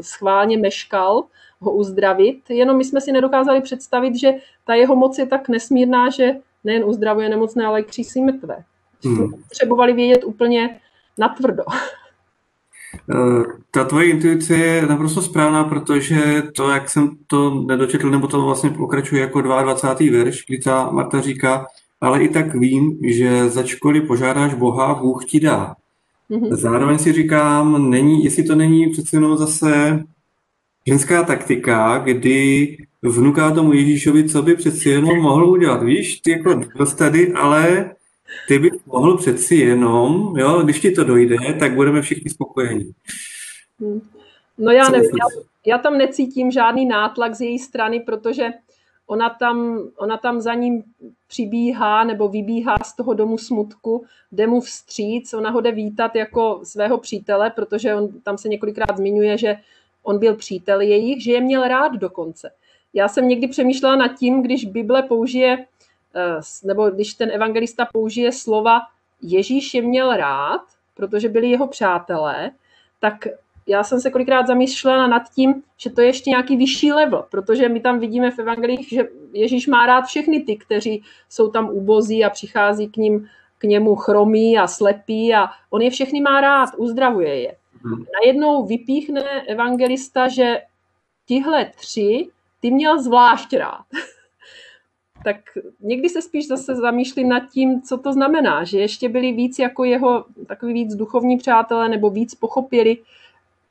schválně 0.00 0.58
meškal 0.58 1.24
ho 1.60 1.72
uzdravit, 1.72 2.50
jenom 2.50 2.76
my 2.76 2.84
jsme 2.84 3.00
si 3.00 3.12
nedokázali 3.12 3.60
představit, 3.60 4.16
že 4.16 4.32
ta 4.64 4.74
jeho 4.74 4.96
moc 4.96 5.18
je 5.18 5.26
tak 5.26 5.48
nesmírná, 5.48 6.10
že 6.10 6.36
nejen 6.64 6.84
uzdravuje 6.84 7.28
nemocné, 7.28 7.66
ale 7.66 7.80
i 7.80 7.84
křísí 7.84 8.20
mrtvé. 8.20 8.64
Hmm. 9.04 9.30
Potřebovali 9.30 9.92
vědět 9.92 10.24
úplně 10.24 10.80
natvrdo. 11.18 11.62
Eh, 13.10 13.42
ta 13.70 13.84
tvoje 13.84 14.10
intuice 14.10 14.54
je 14.54 14.86
naprosto 14.86 15.22
správná, 15.22 15.64
protože 15.64 16.42
to, 16.56 16.70
jak 16.70 16.90
jsem 16.90 17.10
to 17.26 17.54
nedočetl, 17.54 18.10
nebo 18.10 18.26
to 18.26 18.42
vlastně 18.42 18.70
pokračuje 18.70 19.20
jako 19.20 19.40
22. 19.40 20.12
verš, 20.12 20.44
kdy 20.48 20.58
ta 20.58 20.90
Marta 20.90 21.20
říká, 21.20 21.66
ale 22.00 22.22
i 22.22 22.28
tak 22.28 22.54
vím, 22.54 22.98
že 23.04 23.50
začkoliv 23.50 24.06
požádáš 24.06 24.54
Boha, 24.54 24.94
Bůh 24.94 25.24
ti 25.24 25.40
dá. 25.40 25.74
Mm-hmm. 26.30 26.54
Zároveň 26.54 26.98
si 26.98 27.12
říkám, 27.12 27.90
není, 27.90 28.24
jestli 28.24 28.42
to 28.42 28.54
není 28.54 28.90
přece 28.90 29.16
jenom 29.16 29.36
zase 29.36 30.02
ženská 30.86 31.22
taktika, 31.22 31.98
kdy 31.98 32.76
vnuká 33.02 33.50
tomu 33.50 33.72
Ježíšovi, 33.72 34.28
co 34.28 34.42
by 34.42 34.54
přeci 34.54 34.88
jenom 34.88 35.18
mohl 35.18 35.44
udělat. 35.50 35.82
Víš, 35.82 36.20
ty 36.20 36.30
jako 36.30 36.60
dost 36.76 36.94
tady, 36.94 37.32
ale 37.32 37.90
ty 38.48 38.58
bys 38.58 38.84
mohl 38.86 39.16
přeci 39.16 39.54
jenom, 39.54 40.34
jo, 40.38 40.62
když 40.62 40.80
ti 40.80 40.90
to 40.90 41.04
dojde, 41.04 41.36
tak 41.58 41.74
budeme 41.74 42.02
všichni 42.02 42.30
spokojení. 42.30 42.92
Hmm. 43.80 44.00
No 44.58 44.72
já 44.72 44.88
nevím, 44.88 45.10
já, 45.10 45.42
já 45.66 45.78
tam 45.78 45.98
necítím 45.98 46.50
žádný 46.50 46.86
nátlak 46.86 47.34
z 47.34 47.40
její 47.40 47.58
strany, 47.58 48.00
protože 48.00 48.50
ona 49.06 49.30
tam, 49.30 49.78
ona 49.96 50.16
tam 50.16 50.40
za 50.40 50.54
ním 50.54 50.82
přibíhá 51.28 52.04
nebo 52.04 52.28
vybíhá 52.28 52.76
z 52.84 52.96
toho 52.96 53.14
domu 53.14 53.38
smutku, 53.38 54.04
jde 54.32 54.46
mu 54.46 54.60
vstříc, 54.60 55.34
ona 55.34 55.50
ho 55.50 55.60
jde 55.60 55.72
vítat 55.72 56.16
jako 56.16 56.60
svého 56.62 56.98
přítele, 56.98 57.50
protože 57.50 57.94
on 57.94 58.08
tam 58.22 58.38
se 58.38 58.48
několikrát 58.48 58.96
zmiňuje, 58.96 59.38
že 59.38 59.56
on 60.02 60.18
byl 60.18 60.34
přítel 60.34 60.80
jejich, 60.80 61.22
že 61.22 61.32
je 61.32 61.40
měl 61.40 61.68
rád 61.68 61.92
dokonce. 61.92 62.50
Já 62.94 63.08
jsem 63.08 63.28
někdy 63.28 63.48
přemýšlela 63.48 63.96
nad 63.96 64.08
tím, 64.08 64.42
když 64.42 64.64
Bible 64.64 65.02
použije, 65.02 65.66
nebo 66.64 66.90
když 66.90 67.14
ten 67.14 67.30
evangelista 67.30 67.86
použije 67.92 68.32
slova 68.32 68.80
Ježíš 69.22 69.74
je 69.74 69.82
měl 69.82 70.16
rád, 70.16 70.60
protože 70.94 71.28
byli 71.28 71.50
jeho 71.50 71.66
přátelé, 71.66 72.50
tak 73.00 73.26
já 73.66 73.84
jsem 73.84 74.00
se 74.00 74.10
kolikrát 74.10 74.46
zamýšlela 74.46 75.06
nad 75.06 75.22
tím, 75.34 75.62
že 75.76 75.90
to 75.90 76.00
je 76.00 76.06
ještě 76.06 76.30
nějaký 76.30 76.56
vyšší 76.56 76.92
level, 76.92 77.26
protože 77.30 77.68
my 77.68 77.80
tam 77.80 77.98
vidíme 77.98 78.30
v 78.30 78.38
evangelích, 78.38 78.88
že 78.88 79.08
Ježíš 79.32 79.66
má 79.66 79.86
rád 79.86 80.02
všechny 80.02 80.40
ty, 80.40 80.56
kteří 80.56 81.02
jsou 81.28 81.50
tam 81.50 81.70
ubozí 81.70 82.24
a 82.24 82.30
přichází 82.30 82.88
k 82.88 82.96
ním 82.96 83.28
k 83.58 83.64
němu 83.64 83.96
chromí 83.96 84.58
a 84.58 84.66
slepí 84.66 85.34
a 85.34 85.48
on 85.70 85.82
je 85.82 85.90
všechny 85.90 86.20
má 86.20 86.40
rád, 86.40 86.70
uzdravuje 86.76 87.40
je. 87.40 87.56
Hmm. 87.84 88.04
Najednou 88.20 88.66
vypíchne 88.66 89.22
evangelista, 89.46 90.28
že 90.28 90.60
tihle 91.26 91.70
tři 91.76 92.28
ty 92.60 92.70
měl 92.70 93.02
zvlášť 93.02 93.52
rád. 93.52 93.84
tak 95.24 95.36
někdy 95.80 96.08
se 96.08 96.22
spíš 96.22 96.48
zase 96.48 96.74
zamýšlím 96.74 97.28
nad 97.28 97.42
tím, 97.52 97.82
co 97.82 97.98
to 97.98 98.12
znamená, 98.12 98.64
že 98.64 98.78
ještě 98.78 99.08
byli 99.08 99.32
víc 99.32 99.58
jako 99.58 99.84
jeho 99.84 100.24
takový 100.46 100.72
víc 100.72 100.94
duchovní 100.94 101.36
přátelé 101.36 101.88
nebo 101.88 102.10
víc 102.10 102.34
pochopili. 102.34 102.98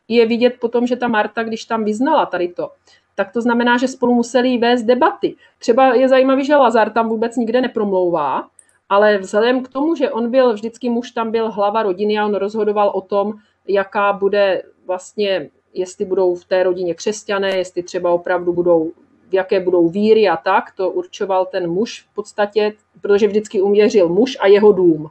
Je 0.08 0.25
vidět 0.25 0.53
potom, 0.60 0.88
že 0.88 0.96
ta 0.96 1.08
Marta, 1.08 1.44
když 1.44 1.65
tam 1.65 1.84
vyznala 1.84 2.25
tady 2.25 2.48
to, 2.48 2.72
tak 3.15 3.32
to 3.32 3.41
znamená, 3.41 3.77
že 3.77 3.88
spolu 3.88 4.13
museli 4.13 4.58
vést 4.58 4.84
debaty. 4.84 5.36
Třeba 5.60 5.94
je 5.96 6.10
zajímavý, 6.10 6.46
že 6.46 6.56
Lazar 6.56 6.89
tam 6.89 7.10
vůbec 7.10 7.36
nikde 7.36 7.62
nepromlouvá, 7.62 8.48
ale 8.89 9.18
vzhledem 9.18 9.63
k 9.63 9.68
tomu, 9.68 9.96
že 9.96 10.12
on 10.12 10.32
byl 10.32 10.53
vždycky 10.53 10.89
muž, 10.89 11.12
tam 11.12 11.32
byl 11.32 11.51
hlava 11.51 11.84
rodiny 11.84 12.20
a 12.20 12.25
on 12.25 12.36
rozhodoval 12.36 12.91
o 12.96 13.01
tom, 13.01 13.34
jaká 13.68 14.13
bude 14.13 14.63
vlastně, 14.86 15.50
jestli 15.74 16.06
budou 16.06 16.36
v 16.36 16.46
té 16.46 16.63
rodině 16.63 16.94
křesťané, 16.94 17.58
jestli 17.58 17.84
třeba 17.84 18.12
opravdu 18.12 18.53
budou, 18.53 18.91
jaké 19.31 19.59
budou 19.59 19.89
víry 19.89 20.29
a 20.29 20.38
tak, 20.38 20.71
to 20.75 20.89
určoval 20.89 21.45
ten 21.45 21.71
muž 21.71 22.05
v 22.12 22.15
podstatě, 22.15 22.74
protože 23.01 23.27
vždycky 23.27 23.62
uměřil 23.62 24.09
muž 24.09 24.38
a 24.39 24.48
jeho 24.48 24.71
dům. 24.71 25.09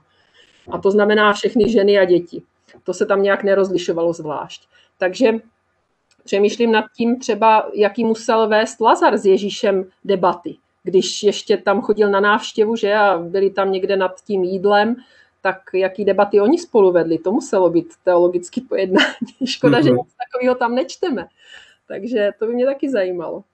A 0.70 0.78
to 0.78 0.90
znamená 0.90 1.32
všechny 1.32 1.70
ženy 1.70 1.98
a 1.98 2.04
děti. 2.04 2.42
To 2.84 2.94
se 2.94 3.06
tam 3.06 3.22
nějak 3.22 3.42
nerozlišovalo 3.42 4.12
zvlášť. 4.12 4.68
Takže 4.98 5.32
přemýšlím 6.24 6.72
nad 6.72 6.84
tím 6.96 7.18
třeba, 7.18 7.70
jaký 7.74 8.04
musel 8.04 8.48
vést 8.48 8.80
Lazar 8.80 9.16
s 9.16 9.26
Ježíšem 9.26 9.84
debaty, 10.04 10.56
když 10.82 11.22
ještě 11.22 11.56
tam 11.56 11.80
chodil 11.80 12.10
na 12.10 12.20
návštěvu, 12.20 12.76
že 12.76 12.94
a 12.94 13.18
byli 13.18 13.50
tam 13.50 13.72
někde 13.72 13.96
nad 13.96 14.12
tím 14.26 14.44
jídlem, 14.44 14.96
tak 15.40 15.56
jaký 15.74 16.04
debaty 16.04 16.40
oni 16.40 16.58
spolu 16.58 16.92
vedli, 16.92 17.18
to 17.18 17.32
muselo 17.32 17.70
být 17.70 17.94
teologický 18.04 18.60
pojednání. 18.60 19.06
Škoda, 19.44 19.78
mm-hmm. 19.78 19.84
že 19.84 19.90
mhm. 19.90 19.98
nic 19.98 20.14
takového 20.26 20.54
tam 20.54 20.74
nečteme. 20.74 21.26
Takže 21.88 22.30
to 22.38 22.46
by 22.46 22.54
mě 22.54 22.66
taky 22.66 22.90
zajímalo. 22.90 23.44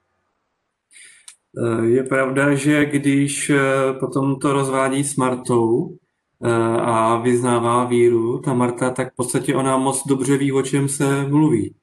Eh, 1.58 1.86
je 1.86 2.02
pravda, 2.02 2.54
že 2.54 2.84
když 2.84 3.50
eh, 3.50 3.58
potom 4.00 4.38
to 4.38 4.52
rozvádí 4.52 5.04
s 5.04 5.16
Martou 5.16 5.96
eh, 6.44 6.48
a 6.80 7.16
vyznává 7.16 7.84
víru, 7.84 8.38
ta 8.38 8.54
Marta, 8.54 8.90
tak 8.90 9.12
v 9.12 9.16
podstatě 9.16 9.54
ona 9.54 9.76
moc 9.78 10.06
dobře 10.06 10.36
ví, 10.36 10.52
o 10.52 10.62
čem 10.62 10.88
se 10.88 11.26
mluví. 11.26 11.74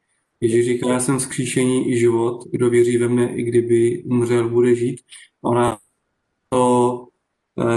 Ježíš 0.41 0.65
říká, 0.65 0.89
já 0.89 0.99
jsem 0.99 1.19
skříšení 1.19 1.91
i 1.91 1.99
život, 1.99 2.43
kdo 2.51 2.69
věří 2.69 2.97
ve 2.97 3.07
mne, 3.07 3.35
i 3.35 3.43
kdyby 3.43 4.03
umřel, 4.03 4.49
bude 4.49 4.75
žít. 4.75 5.01
Ona 5.41 5.77
to 6.49 7.07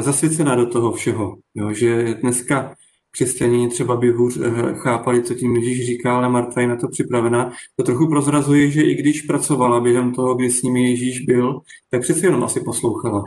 zasvěcená 0.00 0.54
do 0.54 0.66
toho 0.66 0.92
všeho. 0.92 1.36
Jo? 1.54 1.72
Že 1.72 2.14
dneska 2.14 2.74
křesťaní 3.14 3.68
třeba 3.68 3.96
by 3.96 4.10
hůř 4.10 4.38
eh, 4.44 4.74
chápali, 4.74 5.22
co 5.22 5.34
tím 5.34 5.56
Ježíš 5.56 5.86
říká, 5.86 6.16
ale 6.16 6.28
Marta 6.28 6.60
je 6.60 6.66
na 6.66 6.76
to 6.76 6.88
připravená. 6.88 7.52
To 7.76 7.82
trochu 7.82 8.08
prozrazuje, 8.08 8.70
že 8.70 8.82
i 8.82 8.94
když 8.94 9.22
pracovala 9.22 9.80
během 9.80 10.14
toho, 10.14 10.34
kdy 10.34 10.50
s 10.50 10.62
nimi 10.62 10.90
Ježíš 10.90 11.20
byl, 11.20 11.60
tak 11.90 12.00
přeci 12.00 12.26
jenom 12.26 12.44
asi 12.44 12.60
poslouchala. 12.60 13.24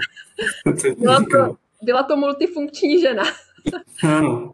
Byla 0.98 1.20
to, 1.20 1.56
byla 1.84 2.04
to 2.04 2.16
multifunkční 2.16 3.02
žena. 3.02 3.24
Ano. 4.04 4.54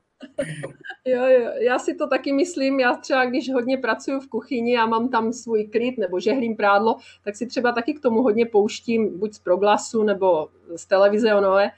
Jo, 1.06 1.26
jo, 1.26 1.52
já 1.60 1.80
si 1.80 1.96
to 1.96 2.08
taky 2.08 2.34
myslím, 2.34 2.80
já 2.80 2.96
třeba 2.96 3.26
když 3.26 3.54
hodně 3.54 3.78
pracuji 3.78 4.20
v 4.20 4.30
kuchyni 4.30 4.78
a 4.78 4.86
mám 4.86 5.10
tam 5.10 5.34
svůj 5.34 5.68
klid 5.68 5.98
nebo 5.98 6.20
žehlím 6.20 6.56
prádlo, 6.56 6.96
tak 7.24 7.36
si 7.36 7.46
třeba 7.46 7.72
taky 7.72 7.94
k 7.94 8.00
tomu 8.00 8.22
hodně 8.22 8.46
pouštím 8.46 9.20
buď 9.20 9.34
z 9.34 9.40
proglasu 9.40 10.04
nebo 10.04 10.48
z 10.76 10.86
televize 10.86 11.36
Onoe, 11.36 11.72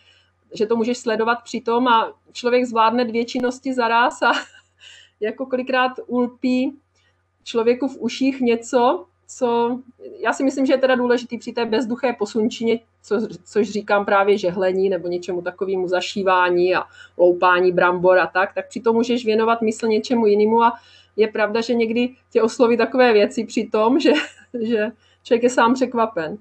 že 0.53 0.65
to 0.65 0.75
můžeš 0.75 0.97
sledovat 0.97 1.35
přitom 1.43 1.87
a 1.87 2.13
člověk 2.31 2.65
zvládne 2.65 3.05
dvě 3.05 3.25
činnosti 3.25 3.73
za 3.73 3.87
raz 3.87 4.21
a 4.21 4.31
jako 5.19 5.45
kolikrát 5.45 5.91
ulpí 6.07 6.79
člověku 7.43 7.87
v 7.87 7.97
uších 7.99 8.41
něco, 8.41 9.05
co 9.27 9.79
já 10.19 10.33
si 10.33 10.43
myslím, 10.43 10.65
že 10.65 10.73
je 10.73 10.77
teda 10.77 10.95
důležitý 10.95 11.37
při 11.37 11.53
té 11.53 11.65
bezduché 11.65 12.13
posunčině, 12.13 12.79
co, 13.03 13.27
což 13.43 13.69
říkám 13.69 14.05
právě 14.05 14.37
žehlení 14.37 14.89
nebo 14.89 15.07
něčemu 15.07 15.41
takovému 15.41 15.87
zašívání 15.87 16.75
a 16.75 16.83
loupání 17.17 17.71
brambor 17.71 18.19
a 18.19 18.27
tak, 18.27 18.53
tak 18.53 18.67
přitom 18.67 18.95
můžeš 18.95 19.25
věnovat 19.25 19.61
mysl 19.61 19.87
něčemu 19.87 20.25
jinému 20.25 20.63
a 20.63 20.73
je 21.15 21.27
pravda, 21.27 21.61
že 21.61 21.73
někdy 21.73 22.15
tě 22.31 22.41
osloví 22.41 22.77
takové 22.77 23.13
věci 23.13 23.45
při 23.45 23.69
tom, 23.71 23.99
že, 23.99 24.11
že 24.61 24.91
člověk 25.23 25.43
je 25.43 25.49
sám 25.49 25.73
překvapen. 25.73 26.37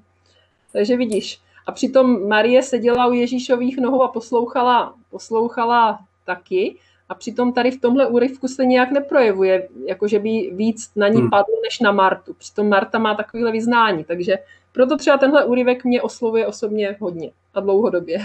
Takže 0.73 0.96
vidíš. 0.96 1.40
A 1.66 1.73
přitom 1.73 2.28
Marie 2.28 2.62
seděla 2.62 3.06
u 3.06 3.12
Ježíšových 3.12 3.78
nohou 3.78 4.02
a 4.02 4.09
poslouchala, 4.09 4.94
poslouchala 5.11 5.99
taky. 6.25 6.76
A 7.09 7.14
přitom 7.14 7.52
tady 7.52 7.71
v 7.71 7.80
tomhle 7.80 8.06
úryvku 8.06 8.49
se 8.49 8.66
nějak 8.66 8.90
neprojevuje, 8.90 9.68
jako 9.87 10.09
že 10.09 10.18
by 10.18 10.50
víc 10.54 10.90
na 10.97 11.09
ní 11.09 11.21
hmm. 11.21 11.30
padlo 11.30 11.54
než 11.64 11.80
na 11.80 11.92
Martu. 11.92 12.35
Přitom 12.35 12.68
Marta 12.68 12.99
má 12.99 13.14
takovýhle 13.14 13.52
vyznání, 13.52 14.04
takže 14.04 14.38
proto 14.73 14.97
třeba 14.97 15.18
tenhle 15.18 15.44
úryvek 15.44 15.85
mě 15.85 16.02
oslovuje 16.02 16.47
osobně 16.47 16.97
hodně 17.00 17.30
a 17.54 17.61
dlouhodobě. 17.61 18.18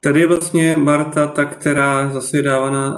Tady 0.00 0.20
je 0.20 0.26
vlastně 0.26 0.76
Marta 0.78 1.26
ta, 1.26 1.44
která 1.44 2.10
zase 2.10 2.36
je 2.36 2.42
dávána 2.42 2.96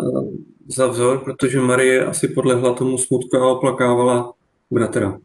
za 0.67 0.87
vzor, 0.87 1.25
protože 1.25 1.61
Marie 1.61 2.05
asi 2.05 2.29
podlehla 2.29 2.75
tomu 2.75 2.99
smutku 2.99 3.37
a 3.37 3.53
oplakávala 3.53 4.33
bratra. 4.71 5.19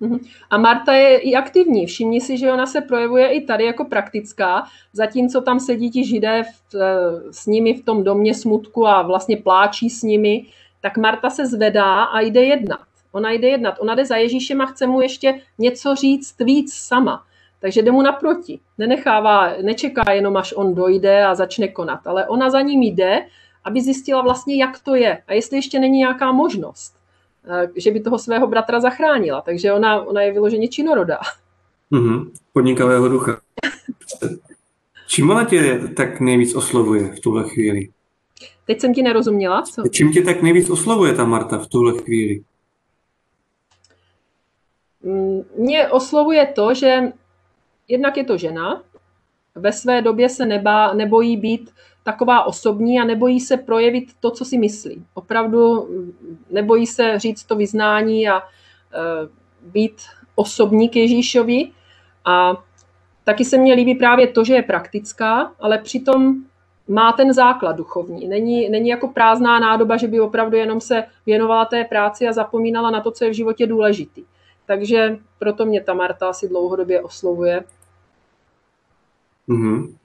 Mhm. 0.00 0.18
A 0.50 0.58
Marta 0.58 0.92
je 0.92 1.18
i 1.18 1.34
aktivní. 1.34 1.86
Všimni 1.86 2.20
si, 2.20 2.38
že 2.38 2.52
ona 2.52 2.66
se 2.66 2.80
projevuje 2.80 3.28
i 3.28 3.40
tady 3.40 3.64
jako 3.64 3.84
praktická, 3.84 4.64
zatímco 4.92 5.40
tam 5.40 5.60
sedí 5.60 5.90
ti 5.90 6.04
židé 6.04 6.42
v, 6.42 6.74
eh, 6.74 7.32
s 7.32 7.46
nimi 7.46 7.74
v 7.74 7.84
tom 7.84 8.04
domě 8.04 8.34
smutku 8.34 8.86
a 8.86 9.02
vlastně 9.02 9.36
pláčí 9.36 9.90
s 9.90 10.02
nimi, 10.02 10.46
tak 10.80 10.96
Marta 10.96 11.30
se 11.30 11.46
zvedá 11.46 12.02
a 12.02 12.20
jde 12.20 12.44
jednat. 12.44 12.80
Ona 13.12 13.30
jde 13.30 13.48
jednat. 13.48 13.74
Ona 13.80 13.94
jde 13.94 14.04
za 14.04 14.16
Ježíšem 14.16 14.60
a 14.60 14.66
chce 14.66 14.86
mu 14.86 15.00
ještě 15.00 15.40
něco 15.58 15.94
říct 15.94 16.40
víc 16.40 16.74
sama. 16.74 17.24
Takže 17.60 17.82
jde 17.82 17.90
mu 17.90 18.02
naproti. 18.02 18.60
Nenechává, 18.78 19.52
nečeká 19.62 20.12
jenom, 20.12 20.36
až 20.36 20.52
on 20.56 20.74
dojde 20.74 21.24
a 21.24 21.34
začne 21.34 21.68
konat, 21.68 22.06
ale 22.06 22.28
ona 22.28 22.50
za 22.50 22.60
ním 22.60 22.82
jde, 22.82 23.26
aby 23.64 23.80
zjistila 23.80 24.22
vlastně, 24.22 24.56
jak 24.56 24.78
to 24.78 24.94
je 24.94 25.22
a 25.26 25.32
jestli 25.32 25.56
ještě 25.56 25.80
není 25.80 25.98
nějaká 25.98 26.32
možnost 26.32 26.97
že 27.76 27.90
by 27.90 28.00
toho 28.00 28.18
svého 28.18 28.46
bratra 28.46 28.80
zachránila. 28.80 29.40
Takže 29.40 29.72
ona, 29.72 30.02
ona 30.02 30.22
je 30.22 30.32
vyloženě 30.32 30.68
činorodá. 30.68 31.18
Mm-hmm. 31.92 32.30
Podnikavého 32.52 33.08
ducha. 33.08 33.40
Čím 35.06 35.30
ale 35.30 35.44
tě 35.44 35.80
tak 35.96 36.20
nejvíc 36.20 36.54
oslovuje 36.54 37.12
v 37.12 37.20
tuhle 37.20 37.48
chvíli? 37.48 37.88
Teď 38.66 38.80
jsem 38.80 38.94
ti 38.94 39.02
nerozuměla, 39.02 39.62
co? 39.62 39.82
Čím 39.88 40.12
tě 40.12 40.22
tak 40.22 40.42
nejvíc 40.42 40.70
oslovuje 40.70 41.14
ta 41.14 41.24
Marta 41.24 41.58
v 41.58 41.66
tuhle 41.66 41.98
chvíli? 41.98 42.42
Mm, 45.02 45.42
mě 45.56 45.88
oslovuje 45.88 46.46
to, 46.46 46.74
že 46.74 47.12
jednak 47.88 48.16
je 48.16 48.24
to 48.24 48.38
žena, 48.38 48.82
ve 49.54 49.72
své 49.72 50.02
době 50.02 50.28
se 50.28 50.46
nebá, 50.46 50.94
nebojí 50.94 51.36
být 51.36 51.70
taková 52.08 52.44
osobní 52.44 53.00
a 53.00 53.04
nebojí 53.04 53.40
se 53.40 53.56
projevit 53.56 54.08
to, 54.20 54.30
co 54.30 54.44
si 54.44 54.58
myslí. 54.58 55.04
Opravdu 55.14 55.88
nebojí 56.50 56.86
se 56.86 57.18
říct 57.18 57.44
to 57.44 57.56
vyznání 57.56 58.28
a 58.28 58.38
e, 58.38 58.42
být 59.62 60.00
osobní 60.34 60.88
k 60.88 60.96
Ježíšovi. 60.96 61.70
A 62.24 62.56
taky 63.24 63.44
se 63.44 63.58
mně 63.58 63.74
líbí 63.74 63.94
právě 63.94 64.26
to, 64.26 64.44
že 64.44 64.54
je 64.54 64.62
praktická, 64.62 65.52
ale 65.60 65.78
přitom 65.78 66.34
má 66.88 67.12
ten 67.12 67.32
základ 67.32 67.76
duchovní. 67.76 68.28
Není, 68.28 68.68
není 68.68 68.88
jako 68.88 69.08
prázdná 69.08 69.60
nádoba, 69.60 69.96
že 69.96 70.08
by 70.08 70.20
opravdu 70.20 70.56
jenom 70.56 70.80
se 70.80 71.04
věnovala 71.26 71.64
té 71.64 71.84
práci 71.84 72.28
a 72.28 72.32
zapomínala 72.32 72.90
na 72.90 73.00
to, 73.00 73.10
co 73.10 73.24
je 73.24 73.30
v 73.30 73.36
životě 73.36 73.66
důležitý. 73.66 74.24
Takže 74.66 75.18
proto 75.38 75.66
mě 75.66 75.80
ta 75.80 75.94
Marta 75.94 76.28
asi 76.28 76.48
dlouhodobě 76.48 77.02
oslovuje. 77.02 77.64
Mm-hmm. 79.48 79.98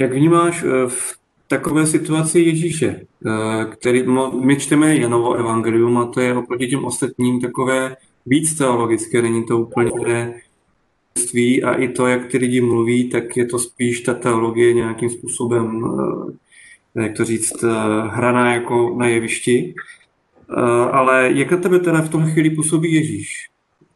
Jak 0.00 0.12
vnímáš 0.12 0.62
eh, 0.62 0.88
v 0.88 1.14
takové 1.48 1.86
situaci 1.86 2.40
Ježíše, 2.40 3.00
eh, 3.26 3.64
který 3.64 4.04
my 4.40 4.56
čteme 4.56 4.96
Janovo 4.96 5.34
evangelium 5.34 5.98
a 5.98 6.06
to 6.06 6.20
je 6.20 6.34
oproti 6.34 6.66
těm 6.66 6.84
ostatním 6.84 7.40
takové 7.40 7.96
víc 8.26 8.58
teologické, 8.58 9.22
není 9.22 9.46
to 9.46 9.58
úplně 9.58 9.90
a 11.62 11.74
i 11.74 11.88
to, 11.88 12.06
jak 12.06 12.26
ty 12.26 12.38
lidi 12.38 12.60
mluví, 12.60 13.08
tak 13.08 13.36
je 13.36 13.46
to 13.46 13.58
spíš 13.58 14.00
ta 14.00 14.14
teologie 14.14 14.72
nějakým 14.72 15.10
způsobem, 15.10 15.84
eh, 16.96 17.02
jak 17.02 17.16
to 17.16 17.24
říct, 17.24 17.64
hraná 18.08 18.54
jako 18.54 18.94
na 18.98 19.06
jevišti. 19.06 19.74
Ale 20.90 21.30
jak 21.34 21.50
na 21.50 21.56
tebe 21.56 21.78
teda 21.78 22.02
v 22.02 22.08
tom 22.08 22.26
chvíli 22.26 22.50
působí 22.50 22.94
Ježíš? 22.94 23.48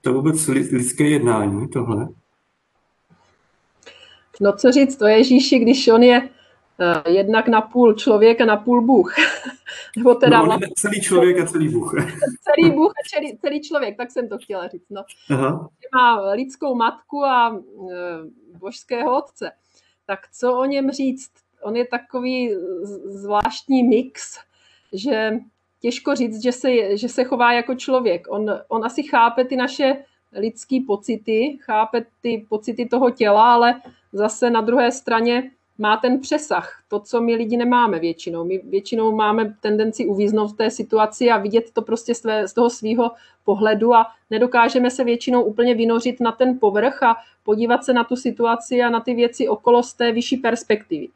To 0.03 0.11
je 0.11 0.15
vůbec 0.15 0.49
lidské 0.49 1.09
jednání, 1.09 1.69
tohle? 1.69 2.09
No 4.41 4.53
co 4.53 4.73
říct 4.73 4.97
to 4.97 5.07
Ježíši, 5.07 5.59
když 5.59 5.89
on 5.89 6.03
je 6.03 6.21
uh, 6.21 7.13
jednak 7.15 7.49
na 7.49 7.61
půl 7.61 7.95
člověk 7.95 8.41
a 8.41 8.45
na 8.45 8.57
půl 8.57 8.83
Bůh. 8.83 9.15
Nebo 9.97 10.15
teda 10.15 10.39
no, 10.39 10.45
vlastně, 10.45 10.69
celý 10.77 11.01
člověk 11.01 11.39
a 11.39 11.47
celý 11.47 11.69
Bůh. 11.69 11.95
celý 12.43 12.71
Bůh 12.71 12.91
a 12.93 13.09
celý, 13.15 13.39
celý 13.39 13.61
člověk, 13.63 13.97
tak 13.97 14.11
jsem 14.11 14.29
to 14.29 14.39
chtěla 14.39 14.69
říct. 14.69 14.87
No. 14.91 15.05
Aha. 15.31 15.69
Má 15.95 16.33
lidskou 16.33 16.75
matku 16.75 17.25
a 17.25 17.49
uh, 17.49 17.91
božského 18.59 19.19
otce. 19.19 19.51
Tak 20.07 20.21
co 20.33 20.59
o 20.59 20.65
něm 20.65 20.91
říct? 20.91 21.31
On 21.63 21.77
je 21.77 21.87
takový 21.87 22.55
zvláštní 23.05 23.83
mix, 23.83 24.39
že 24.93 25.33
těžko 25.81 26.15
říct, 26.15 26.43
že 26.43 26.53
se, 26.53 26.97
že 26.97 27.09
se 27.09 27.25
chová 27.25 27.53
jako 27.53 27.75
člověk. 27.75 28.27
On, 28.31 28.61
on 28.69 28.85
asi 28.85 29.03
chápe 29.03 29.45
ty 29.45 29.57
naše 29.57 30.05
lidské 30.33 30.79
pocity, 30.87 31.59
chápe 31.61 32.05
ty 32.21 32.47
pocity 32.49 32.87
toho 32.87 33.11
těla, 33.11 33.55
ale 33.55 33.81
zase 34.13 34.51
na 34.51 34.61
druhé 34.61 34.93
straně 34.93 35.51
má 35.79 35.97
ten 35.97 36.21
přesah, 36.21 36.83
to, 36.89 37.01
co 37.01 37.21
my 37.21 37.35
lidi 37.35 37.57
nemáme 37.57 37.99
většinou. 37.99 38.45
My 38.45 38.59
většinou 38.59 39.17
máme 39.17 39.55
tendenci 39.61 40.07
uvíznout 40.07 40.53
v 40.53 40.57
té 40.57 40.71
situaci 40.71 41.31
a 41.31 41.39
vidět 41.39 41.71
to 41.73 41.83
prostě 41.83 42.15
z, 42.15 42.53
toho 42.55 42.71
svého 42.71 43.11
pohledu 43.45 43.95
a 43.95 44.07
nedokážeme 44.31 44.91
se 44.91 45.05
většinou 45.05 45.43
úplně 45.43 45.75
vynořit 45.75 46.21
na 46.21 46.33
ten 46.33 46.59
povrch 46.59 47.03
a 47.03 47.17
podívat 47.43 47.85
se 47.85 47.93
na 47.93 48.05
tu 48.05 48.17
situaci 48.17 48.83
a 48.83 48.91
na 48.91 49.01
ty 49.01 49.15
věci 49.15 49.49
okolo 49.49 49.83
z 49.83 49.95
té 49.95 50.13
vyšší 50.13 50.37
perspektivy. 50.37 51.09
E, 51.09 51.11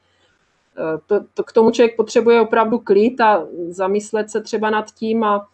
to, 1.07 1.25
to, 1.35 1.45
k 1.45 1.53
tomu 1.53 1.71
člověk 1.71 1.97
potřebuje 1.97 2.41
opravdu 2.41 2.79
klid 2.79 3.21
a 3.21 3.47
zamyslet 3.69 4.31
se 4.31 4.41
třeba 4.41 4.71
nad 4.71 4.91
tím 4.91 5.25
a 5.25 5.49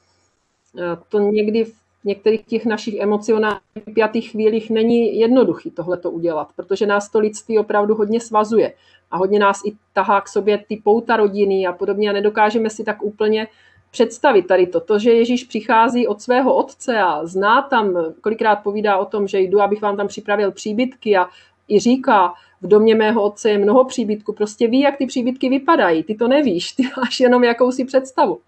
e, 0.78 0.96
to 1.08 1.18
někdy 1.18 1.64
v 1.64 1.87
některých 2.08 2.44
těch 2.44 2.66
našich 2.66 2.94
emocionálních 2.94 3.60
pětých 3.94 4.30
chvílích 4.30 4.70
není 4.70 5.18
jednoduchý 5.18 5.70
tohle 5.70 5.96
to 5.96 6.10
udělat, 6.10 6.48
protože 6.56 6.86
nás 6.86 7.10
to 7.10 7.18
lidství 7.18 7.58
opravdu 7.58 7.94
hodně 7.94 8.20
svazuje 8.20 8.72
a 9.10 9.16
hodně 9.16 9.38
nás 9.38 9.60
i 9.64 9.72
tahá 9.92 10.20
k 10.20 10.28
sobě 10.28 10.64
ty 10.68 10.76
pouta 10.76 11.16
rodiny 11.16 11.66
a 11.66 11.72
podobně 11.72 12.10
a 12.10 12.12
nedokážeme 12.12 12.70
si 12.70 12.84
tak 12.84 13.02
úplně 13.02 13.48
představit 13.90 14.46
tady 14.46 14.66
to. 14.66 14.80
To, 14.80 14.98
že 14.98 15.12
Ježíš 15.12 15.44
přichází 15.44 16.06
od 16.06 16.22
svého 16.22 16.54
otce 16.54 16.98
a 16.98 17.26
zná 17.26 17.62
tam, 17.62 17.94
kolikrát 18.20 18.56
povídá 18.56 18.96
o 18.96 19.04
tom, 19.04 19.28
že 19.28 19.40
jdu, 19.40 19.60
abych 19.60 19.82
vám 19.82 19.96
tam 19.96 20.08
připravil 20.08 20.52
příbytky 20.52 21.16
a 21.16 21.26
i 21.68 21.80
říká, 21.80 22.34
v 22.62 22.68
domě 22.68 22.94
mého 22.94 23.22
otce 23.22 23.50
je 23.50 23.58
mnoho 23.58 23.84
příbytků, 23.84 24.32
prostě 24.32 24.68
ví, 24.68 24.80
jak 24.80 24.96
ty 24.96 25.06
příbytky 25.06 25.48
vypadají, 25.48 26.02
ty 26.02 26.14
to 26.14 26.28
nevíš, 26.28 26.72
ty 26.72 26.82
máš 26.96 27.20
jenom 27.20 27.44
jakousi 27.44 27.84
představu. 27.84 28.38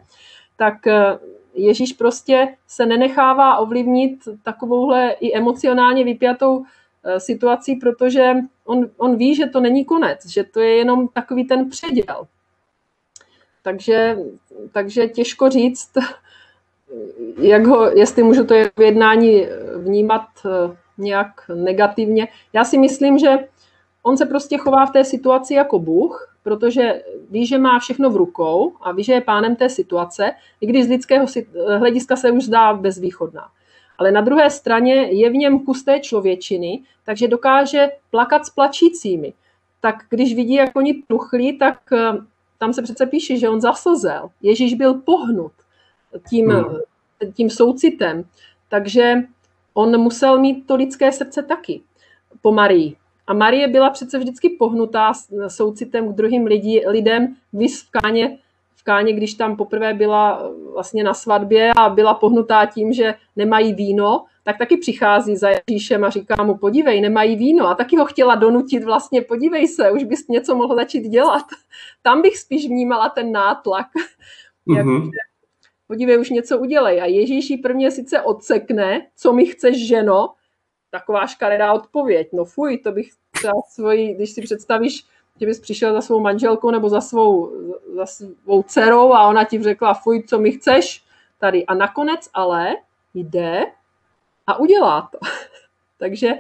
Tak 0.56 0.74
Ježíš 1.64 1.92
prostě 1.92 2.48
se 2.68 2.86
nenechává 2.86 3.56
ovlivnit 3.56 4.28
takovouhle 4.42 5.10
i 5.10 5.36
emocionálně 5.36 6.04
vypjatou 6.04 6.64
eh, 7.04 7.20
situací, 7.20 7.76
protože 7.76 8.32
on, 8.64 8.90
on 8.96 9.16
ví, 9.16 9.34
že 9.34 9.46
to 9.46 9.60
není 9.60 9.84
konec, 9.84 10.26
že 10.26 10.44
to 10.44 10.60
je 10.60 10.76
jenom 10.76 11.08
takový 11.08 11.44
ten 11.44 11.70
předěl. 11.70 12.26
Takže, 13.62 14.18
takže 14.72 15.08
těžko 15.08 15.50
říct, 15.50 15.90
jak 17.38 17.66
ho, 17.66 17.90
jestli 17.90 18.22
můžu 18.22 18.44
to 18.44 18.54
jednání 18.80 19.46
vnímat 19.76 20.26
eh, 20.46 20.76
nějak 20.98 21.50
negativně. 21.54 22.28
Já 22.52 22.64
si 22.64 22.78
myslím, 22.78 23.18
že 23.18 23.38
on 24.10 24.16
se 24.16 24.26
prostě 24.26 24.58
chová 24.58 24.86
v 24.86 24.90
té 24.90 25.04
situaci 25.04 25.54
jako 25.54 25.78
Bůh, 25.78 26.34
protože 26.42 27.02
ví, 27.30 27.46
že 27.46 27.58
má 27.58 27.78
všechno 27.78 28.10
v 28.10 28.16
rukou 28.16 28.72
a 28.80 28.92
ví, 28.92 29.04
že 29.04 29.12
je 29.12 29.20
pánem 29.20 29.56
té 29.56 29.68
situace, 29.68 30.32
i 30.60 30.66
když 30.66 30.84
z 30.84 30.88
lidského 30.88 31.26
hlediska 31.78 32.16
se 32.16 32.30
už 32.30 32.44
zdá 32.44 32.72
bezvýchodná. 32.72 33.48
Ale 33.98 34.12
na 34.12 34.20
druhé 34.20 34.50
straně 34.50 34.94
je 34.94 35.30
v 35.30 35.34
něm 35.34 35.64
kus 35.64 35.82
té 35.82 36.00
člověčiny, 36.00 36.82
takže 37.04 37.28
dokáže 37.28 37.88
plakat 38.10 38.46
s 38.46 38.50
plačícími. 38.50 39.32
Tak 39.80 39.96
když 40.10 40.34
vidí, 40.34 40.54
jak 40.54 40.76
oni 40.76 41.02
truchlí, 41.08 41.58
tak 41.58 41.78
eh, 41.92 42.12
tam 42.58 42.72
se 42.72 42.82
přece 42.82 43.06
píše, 43.06 43.36
že 43.36 43.48
on 43.48 43.60
zaslzel. 43.60 44.30
Ježíš 44.42 44.74
byl 44.74 44.94
pohnut 44.94 45.52
tím, 46.30 46.48
hmm. 46.48 46.76
tím 47.34 47.50
soucitem. 47.50 48.24
Takže 48.68 49.14
on 49.74 49.98
musel 50.00 50.38
mít 50.38 50.66
to 50.66 50.76
lidské 50.76 51.12
srdce 51.12 51.42
taky 51.42 51.80
po 52.42 52.52
Marii. 52.52 52.96
A 53.30 53.34
Marie 53.34 53.68
byla 53.68 53.90
přece 53.90 54.18
vždycky 54.18 54.48
pohnutá 54.48 55.12
soucitem 55.48 56.12
k 56.12 56.16
druhým 56.16 56.46
lidi, 56.46 56.84
lidem, 56.86 57.36
vys 57.52 57.82
v 57.82 57.90
Káně, 57.90 58.38
v 58.76 58.84
Káně, 58.84 59.12
když 59.12 59.34
tam 59.34 59.56
poprvé 59.56 59.94
byla 59.94 60.50
vlastně 60.72 61.04
na 61.04 61.14
svatbě 61.14 61.70
a 61.76 61.88
byla 61.88 62.14
pohnutá 62.14 62.66
tím, 62.66 62.92
že 62.92 63.14
nemají 63.36 63.74
víno, 63.74 64.24
tak 64.44 64.58
taky 64.58 64.76
přichází 64.76 65.36
za 65.36 65.48
Ježíšem 65.68 66.04
a 66.04 66.10
říká 66.10 66.42
mu, 66.42 66.56
podívej, 66.56 67.00
nemají 67.00 67.36
víno. 67.36 67.68
A 67.68 67.74
taky 67.74 67.96
ho 67.96 68.04
chtěla 68.04 68.34
donutit 68.34 68.84
vlastně, 68.84 69.22
podívej 69.22 69.68
se, 69.68 69.90
už 69.90 70.04
bys 70.04 70.28
něco 70.28 70.54
mohl 70.54 70.74
začít 70.74 71.08
dělat. 71.08 71.44
Tam 72.02 72.22
bych 72.22 72.38
spíš 72.38 72.66
vnímala 72.66 73.08
ten 73.08 73.32
nátlak. 73.32 73.86
Mm-hmm. 74.68 75.10
podívej, 75.86 76.20
už 76.20 76.30
něco 76.30 76.58
udělej. 76.58 77.02
A 77.02 77.04
Ježíš 77.04 77.50
jí 77.50 77.58
prvně 77.58 77.90
sice 77.90 78.22
odsekne, 78.22 79.06
co 79.16 79.32
mi 79.32 79.46
chceš, 79.46 79.88
ženo, 79.88 80.28
taková 80.90 81.26
škaredá 81.26 81.72
odpověď. 81.72 82.28
No 82.32 82.44
fuj, 82.44 82.78
to 82.78 82.92
bych 82.92 83.10
třeba 83.30 83.52
svoji, 83.68 84.14
když 84.14 84.30
si 84.30 84.42
představíš, 84.42 85.04
že 85.40 85.46
bys 85.46 85.60
přišel 85.60 85.92
za 85.92 86.00
svou 86.00 86.20
manželkou 86.20 86.70
nebo 86.70 86.88
za 86.88 87.00
svou, 87.00 87.52
za 87.94 88.06
svou 88.06 88.62
dcerou 88.62 89.12
a 89.12 89.28
ona 89.28 89.44
ti 89.44 89.62
řekla, 89.62 89.94
fuj, 89.94 90.22
co 90.22 90.38
mi 90.38 90.52
chceš 90.52 91.02
tady. 91.38 91.66
A 91.66 91.74
nakonec 91.74 92.28
ale 92.34 92.76
jde 93.14 93.66
a 94.46 94.58
udělá 94.58 95.08
to. 95.12 95.18
takže, 95.98 96.30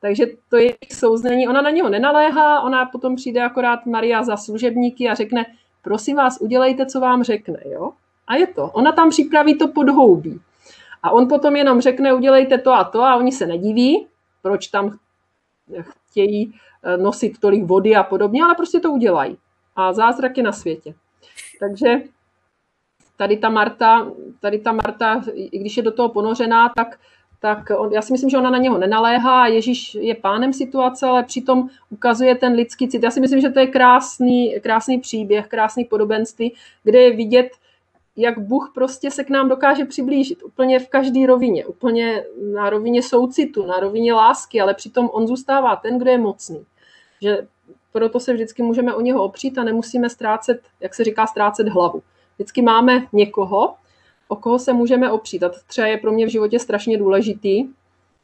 takže 0.00 0.26
to 0.50 0.56
je 0.56 0.74
souznění. 0.92 1.48
Ona 1.48 1.62
na 1.62 1.70
něho 1.70 1.88
nenaléhá, 1.88 2.60
ona 2.60 2.86
potom 2.86 3.16
přijde 3.16 3.42
akorát 3.42 3.86
Maria 3.86 4.22
za 4.22 4.36
služebníky 4.36 5.08
a 5.08 5.14
řekne, 5.14 5.46
prosím 5.82 6.16
vás, 6.16 6.40
udělejte, 6.40 6.86
co 6.86 7.00
vám 7.00 7.22
řekne. 7.22 7.58
Jo? 7.64 7.92
A 8.26 8.36
je 8.36 8.46
to. 8.46 8.64
Ona 8.64 8.92
tam 8.92 9.10
připraví 9.10 9.58
to 9.58 9.68
podhoubí. 9.68 10.40
A 11.06 11.10
on 11.10 11.28
potom 11.28 11.56
jenom 11.56 11.80
řekne, 11.80 12.14
udělejte 12.14 12.58
to 12.58 12.72
a 12.72 12.84
to 12.84 13.02
a 13.02 13.16
oni 13.16 13.32
se 13.32 13.46
nediví, 13.46 14.06
proč 14.42 14.66
tam 14.66 14.98
chtějí 15.80 16.54
eh, 16.82 16.96
nosit 16.96 17.38
tolik 17.40 17.64
vody 17.64 17.96
a 17.96 18.02
podobně, 18.02 18.44
ale 18.44 18.54
prostě 18.54 18.80
to 18.80 18.90
udělají. 18.90 19.36
A 19.76 19.92
zázrak 19.92 20.36
je 20.36 20.42
na 20.42 20.52
světě. 20.52 20.94
Takže 21.60 22.00
tady 23.16 23.36
ta 23.36 23.48
Marta, 23.48 24.06
tady 24.40 24.58
ta 24.58 24.72
Marta, 24.72 25.22
i 25.34 25.58
když 25.58 25.76
je 25.76 25.82
do 25.82 25.92
toho 25.92 26.08
ponořená, 26.08 26.72
tak, 26.76 26.98
tak 27.40 27.70
on, 27.76 27.92
já 27.92 28.02
si 28.02 28.12
myslím, 28.12 28.30
že 28.30 28.38
ona 28.38 28.50
na 28.50 28.58
něho 28.58 28.78
nenaléhá. 28.78 29.46
Ježíš 29.46 29.94
je 29.94 30.14
pánem 30.14 30.52
situace, 30.52 31.06
ale 31.06 31.22
přitom 31.22 31.68
ukazuje 31.90 32.34
ten 32.34 32.52
lidský 32.52 32.88
cit. 32.88 33.02
Já 33.02 33.10
si 33.10 33.20
myslím, 33.20 33.40
že 33.40 33.50
to 33.50 33.60
je 33.60 33.66
krásný, 33.66 34.60
krásný 34.60 34.98
příběh, 34.98 35.46
krásný 35.46 35.84
podobenství, 35.84 36.54
kde 36.84 36.98
je 36.98 37.16
vidět, 37.16 37.48
jak 38.16 38.38
Bůh 38.38 38.70
prostě 38.74 39.10
se 39.10 39.24
k 39.24 39.30
nám 39.30 39.48
dokáže 39.48 39.84
přiblížit. 39.84 40.42
Úplně 40.42 40.78
v 40.78 40.88
každé 40.88 41.26
rovině. 41.26 41.66
Úplně 41.66 42.24
na 42.54 42.70
rovině 42.70 43.02
soucitu, 43.02 43.66
na 43.66 43.80
rovině 43.80 44.12
lásky, 44.12 44.60
ale 44.60 44.74
přitom 44.74 45.10
on 45.12 45.26
zůstává 45.26 45.76
ten, 45.76 45.98
kdo 45.98 46.10
je 46.10 46.18
mocný. 46.18 46.64
Že 47.22 47.46
proto 47.92 48.20
se 48.20 48.32
vždycky 48.32 48.62
můžeme 48.62 48.94
o 48.94 49.00
něho 49.00 49.24
opřít 49.24 49.58
a 49.58 49.64
nemusíme 49.64 50.10
ztrácet, 50.10 50.60
jak 50.80 50.94
se 50.94 51.04
říká, 51.04 51.26
ztrácet 51.26 51.68
hlavu. 51.68 52.02
Vždycky 52.34 52.62
máme 52.62 53.06
někoho, 53.12 53.74
o 54.28 54.36
koho 54.36 54.58
se 54.58 54.72
můžeme 54.72 55.12
opřít. 55.12 55.42
A 55.42 55.48
to 55.48 55.56
třeba 55.66 55.86
je 55.86 55.96
pro 55.96 56.12
mě 56.12 56.26
v 56.26 56.30
životě 56.30 56.58
strašně 56.58 56.98
důležitý. 56.98 57.64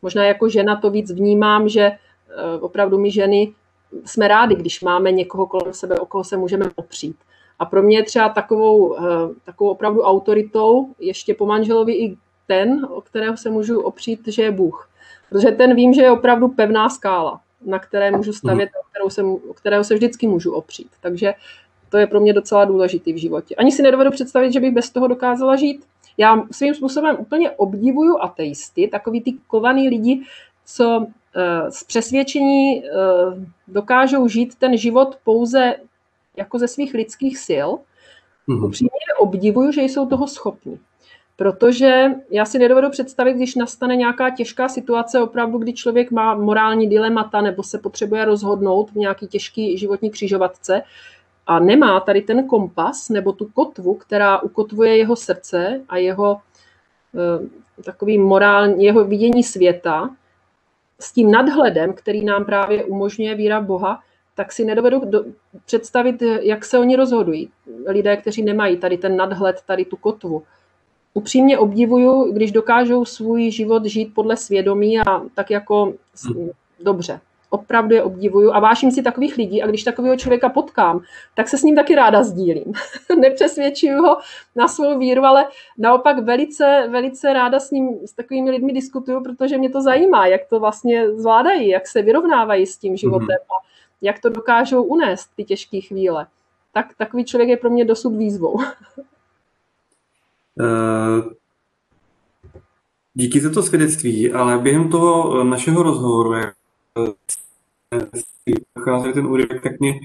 Možná 0.02 0.24
jako 0.24 0.48
žena 0.48 0.76
to 0.76 0.90
víc 0.90 1.12
vnímám, 1.12 1.68
že 1.68 1.82
eh, 1.82 1.98
opravdu 2.60 2.98
my 2.98 3.10
ženy 3.10 3.54
jsme 4.04 4.28
rádi, 4.28 4.54
když 4.54 4.80
máme 4.80 5.12
někoho 5.12 5.46
kolem 5.46 5.74
sebe, 5.74 5.98
o 5.98 6.06
koho 6.06 6.24
se 6.24 6.36
můžeme 6.36 6.64
opřít. 6.76 7.16
A 7.62 7.64
pro 7.64 7.82
mě 7.82 7.96
je 7.96 8.02
třeba 8.02 8.28
takovou, 8.28 8.96
eh, 8.96 9.34
takovou 9.44 9.70
opravdu 9.70 10.02
autoritou 10.02 10.88
ještě 10.98 11.34
po 11.34 11.46
manželovi 11.46 11.92
i 11.92 12.16
ten, 12.46 12.86
o 12.90 13.00
kterého 13.00 13.36
se 13.36 13.50
můžu 13.50 13.80
opřít, 13.80 14.20
že 14.26 14.42
je 14.42 14.50
Bůh. 14.50 14.88
Protože 15.28 15.50
ten 15.50 15.74
vím, 15.74 15.94
že 15.94 16.02
je 16.02 16.10
opravdu 16.10 16.48
pevná 16.48 16.88
skála, 16.88 17.40
na 17.66 17.78
které 17.78 18.10
můžu 18.10 18.32
stavět, 18.32 18.70
mm. 18.74 18.90
kterou 18.90 19.10
se, 19.10 19.22
o 19.22 19.54
kterého 19.54 19.84
se 19.84 19.94
vždycky 19.94 20.26
můžu 20.26 20.52
opřít. 20.52 20.88
Takže 21.00 21.34
to 21.88 21.98
je 21.98 22.06
pro 22.06 22.20
mě 22.20 22.32
docela 22.32 22.64
důležitý 22.64 23.12
v 23.12 23.20
životě. 23.20 23.54
Ani 23.54 23.72
si 23.72 23.82
nedovedu 23.82 24.10
představit, 24.10 24.52
že 24.52 24.60
bych 24.60 24.74
bez 24.74 24.90
toho 24.90 25.06
dokázala 25.06 25.56
žít. 25.56 25.84
Já 26.18 26.42
svým 26.50 26.74
způsobem 26.74 27.16
úplně 27.18 27.50
obdivuju 27.50 28.18
ateisty, 28.20 28.88
takový 28.88 29.20
ty 29.20 29.34
kovaný 29.46 29.88
lidi, 29.88 30.22
co 30.66 31.06
eh, 31.36 31.70
z 31.70 31.84
přesvědčení 31.84 32.84
eh, 32.84 32.90
dokážou 33.68 34.28
žít 34.28 34.54
ten 34.54 34.76
život 34.76 35.18
pouze 35.24 35.74
jako 36.36 36.58
ze 36.58 36.68
svých 36.68 36.94
lidských 36.94 37.38
sil. 37.48 37.68
Mm-hmm. 38.48 38.66
Upřímně 38.66 38.90
obdivuju, 39.18 39.72
že 39.72 39.82
jsou 39.82 40.06
toho 40.06 40.26
schopni. 40.26 40.78
Protože 41.36 42.04
já 42.30 42.44
si 42.44 42.58
nedovedu 42.58 42.90
představit, 42.90 43.34
když 43.34 43.54
nastane 43.54 43.96
nějaká 43.96 44.30
těžká 44.30 44.68
situace, 44.68 45.20
opravdu, 45.20 45.58
kdy 45.58 45.72
člověk 45.72 46.10
má 46.10 46.34
morální 46.34 46.88
dilemata 46.88 47.40
nebo 47.40 47.62
se 47.62 47.78
potřebuje 47.78 48.24
rozhodnout 48.24 48.90
v 48.90 48.96
nějaký 48.96 49.26
těžký 49.26 49.78
životní 49.78 50.10
křižovatce 50.10 50.82
a 51.46 51.58
nemá 51.58 52.00
tady 52.00 52.22
ten 52.22 52.46
kompas 52.46 53.08
nebo 53.08 53.32
tu 53.32 53.48
kotvu, 53.54 53.94
která 53.94 54.42
ukotvuje 54.42 54.96
jeho 54.96 55.16
srdce 55.16 55.80
a 55.88 55.96
jeho 55.96 56.40
eh, 57.14 57.82
takový 57.82 58.18
morální, 58.18 58.84
jeho 58.84 59.04
vidění 59.04 59.42
světa 59.42 60.10
s 61.00 61.12
tím 61.12 61.30
nadhledem, 61.30 61.92
který 61.92 62.24
nám 62.24 62.44
právě 62.44 62.84
umožňuje 62.84 63.34
víra 63.34 63.58
v 63.60 63.66
Boha, 63.66 64.02
tak 64.34 64.52
si 64.52 64.64
nedovedu 64.64 65.00
do, 65.04 65.24
představit, 65.66 66.22
jak 66.40 66.64
se 66.64 66.78
oni 66.78 66.96
rozhodují. 66.96 67.50
Lidé, 67.86 68.16
kteří 68.16 68.42
nemají 68.42 68.76
tady 68.76 68.98
ten 68.98 69.16
nadhled, 69.16 69.62
tady 69.66 69.84
tu 69.84 69.96
kotvu. 69.96 70.42
Upřímně 71.14 71.58
obdivuju, 71.58 72.32
když 72.32 72.52
dokážou 72.52 73.04
svůj 73.04 73.50
život 73.50 73.84
žít 73.84 74.14
podle 74.14 74.36
svědomí 74.36 74.98
a 74.98 75.20
tak 75.34 75.50
jako 75.50 75.94
dobře. 76.80 77.20
Opravdu 77.50 77.94
je 77.94 78.02
obdivuju 78.02 78.52
a 78.52 78.60
vážím 78.60 78.90
si 78.90 79.02
takových 79.02 79.36
lidí 79.36 79.62
a 79.62 79.66
když 79.66 79.84
takového 79.84 80.16
člověka 80.16 80.48
potkám, 80.48 81.00
tak 81.34 81.48
se 81.48 81.58
s 81.58 81.62
ním 81.62 81.76
taky 81.76 81.94
ráda 81.94 82.22
sdílím. 82.22 82.72
Nepřesvědčuju 83.18 84.02
ho 84.02 84.16
na 84.56 84.68
svou 84.68 84.98
víru, 84.98 85.24
ale 85.24 85.46
naopak 85.78 86.18
velice, 86.18 86.88
velice 86.90 87.32
ráda 87.32 87.60
s 87.60 87.70
ním, 87.70 87.98
s 88.06 88.12
takovými 88.12 88.50
lidmi 88.50 88.72
diskutuju, 88.72 89.22
protože 89.22 89.58
mě 89.58 89.70
to 89.70 89.82
zajímá, 89.82 90.26
jak 90.26 90.40
to 90.48 90.60
vlastně 90.60 91.10
zvládají, 91.10 91.68
jak 91.68 91.86
se 91.86 92.02
vyrovnávají 92.02 92.66
s 92.66 92.78
tím 92.78 92.96
životem. 92.96 93.28
Mm-hmm 93.28 93.71
jak 94.02 94.20
to 94.20 94.28
dokážou 94.28 94.82
unést 94.82 95.30
ty 95.36 95.44
těžké 95.44 95.80
chvíle. 95.80 96.26
Tak 96.72 96.86
takový 96.98 97.24
člověk 97.24 97.48
je 97.48 97.56
pro 97.56 97.70
mě 97.70 97.84
dosud 97.84 98.10
výzvou. 98.10 98.58
Eh, 100.60 101.22
díky 103.14 103.40
za 103.40 103.50
to 103.50 103.62
svědectví, 103.62 104.32
ale 104.32 104.58
během 104.58 104.90
toho 104.90 105.44
našeho 105.44 105.82
rozhovoru, 105.82 106.32
jak 106.32 106.54
docházeli 108.76 109.12
ten 109.12 109.26
úryvek, 109.26 109.62
tak 109.62 109.80
mě 109.80 110.00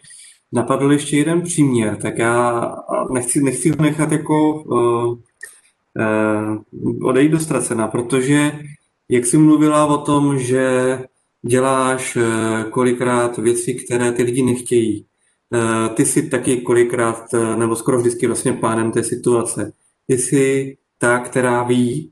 napadl 0.51 0.91
ještě 0.91 1.17
jeden 1.17 1.41
příměr, 1.41 1.95
tak 1.95 2.17
já 2.17 2.71
nechci, 3.11 3.43
nechci 3.43 3.69
ho 3.69 3.83
nechat 3.83 4.11
jako 4.11 4.63
uh, 4.63 5.17
odejít 7.03 7.31
do 7.31 7.39
ztracena, 7.39 7.87
protože 7.87 8.51
jak 9.09 9.25
jsi 9.25 9.37
mluvila 9.37 9.85
o 9.85 9.97
tom, 9.97 10.39
že 10.39 10.99
děláš 11.47 12.17
eh, 12.17 12.65
kolikrát 12.69 13.37
věci, 13.37 13.73
které 13.73 14.11
ty 14.11 14.23
lidi 14.23 14.43
nechtějí. 14.43 15.05
Eh, 15.53 15.89
ty 15.89 16.05
jsi 16.05 16.29
taky 16.29 16.61
kolikrát, 16.61 17.33
eh, 17.33 17.55
nebo 17.55 17.75
skoro 17.75 17.97
vždycky 17.99 18.27
vlastně 18.27 18.53
pánem 18.53 18.91
té 18.91 19.03
situace. 19.03 19.73
Ty 20.07 20.17
jsi 20.17 20.77
ta, 20.99 21.19
která 21.19 21.63
ví, 21.63 22.11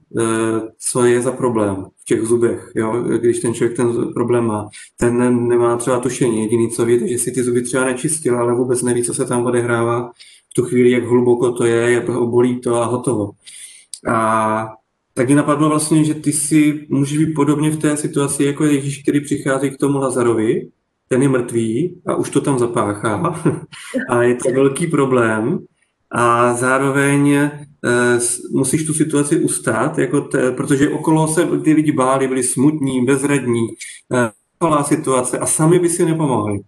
co 0.79 1.05
je 1.05 1.21
za 1.21 1.31
problém 1.31 1.85
v 2.01 2.05
těch 2.05 2.21
zubech, 2.21 2.71
jo? 2.75 3.03
když 3.17 3.39
ten 3.39 3.53
člověk 3.53 3.77
ten 3.77 4.13
problém 4.13 4.45
má. 4.45 4.69
Ten 4.97 5.47
nemá 5.47 5.77
třeba 5.77 5.99
tušení, 5.99 6.41
jediný, 6.41 6.69
co 6.69 6.85
ví, 6.85 7.09
že 7.09 7.17
si 7.17 7.31
ty 7.31 7.43
zuby 7.43 7.61
třeba 7.61 7.85
nečistil, 7.85 8.39
ale 8.39 8.55
vůbec 8.55 8.81
neví, 8.81 9.03
co 9.03 9.13
se 9.13 9.25
tam 9.25 9.45
odehrává 9.45 10.11
v 10.51 10.53
tu 10.55 10.63
chvíli, 10.63 10.91
jak 10.91 11.03
hluboko 11.03 11.51
to 11.51 11.65
je, 11.65 11.91
jak 11.91 12.09
bolí 12.09 12.59
to 12.59 12.75
a 12.75 12.85
hotovo. 12.85 13.31
A 14.07 14.67
tak 15.17 15.27
mě 15.27 15.35
napadlo 15.35 15.69
vlastně, 15.69 16.03
že 16.03 16.13
ty 16.13 16.33
si 16.33 16.87
můžeš 16.89 17.17
být 17.17 17.33
podobně 17.33 17.69
v 17.69 17.77
té 17.77 17.97
situaci 17.97 18.43
jako 18.43 18.65
Ježíš, 18.65 19.01
který 19.01 19.21
přichází 19.21 19.69
k 19.69 19.77
tomu 19.77 19.97
Lazarovi, 19.97 20.69
ten 21.07 21.21
je 21.21 21.29
mrtvý 21.29 22.01
a 22.05 22.15
už 22.15 22.29
to 22.29 22.41
tam 22.41 22.59
zapáchá 22.59 23.41
a 24.09 24.23
je 24.23 24.35
to 24.35 24.51
velký 24.51 24.87
problém 24.87 25.59
a 26.11 26.53
zároveň 26.53 27.33
e, 27.33 27.51
musíš 28.51 28.85
tu 28.85 28.93
situaci 28.93 29.39
ustát, 29.39 29.97
jako 29.97 30.21
te, 30.21 30.51
protože 30.51 30.89
okolo 30.89 31.27
se 31.27 31.45
ty 31.63 31.73
lidi 31.73 31.91
báli, 31.91 32.27
byli 32.27 32.43
smutní, 32.43 33.05
bezradní, 33.05 33.67
e, 34.13 34.31
situace 34.83 35.39
a 35.39 35.45
sami 35.45 35.79
by 35.79 35.89
si 35.89 36.05
nepomohli. 36.05 36.59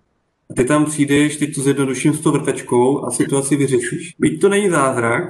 A 0.50 0.54
ty 0.54 0.66
tam 0.66 0.86
přijdeš, 0.86 1.38
teď 1.38 1.56
to 1.56 1.62
zjednoduším 1.62 2.14
s 2.14 2.20
tou 2.20 2.32
vrtačkou 2.32 3.06
a 3.06 3.12
situaci 3.12 3.56
vyřešíš. 3.56 4.16
Byť 4.20 4.42
to 4.42 4.50
není 4.50 4.70
zázrak, 4.70 5.24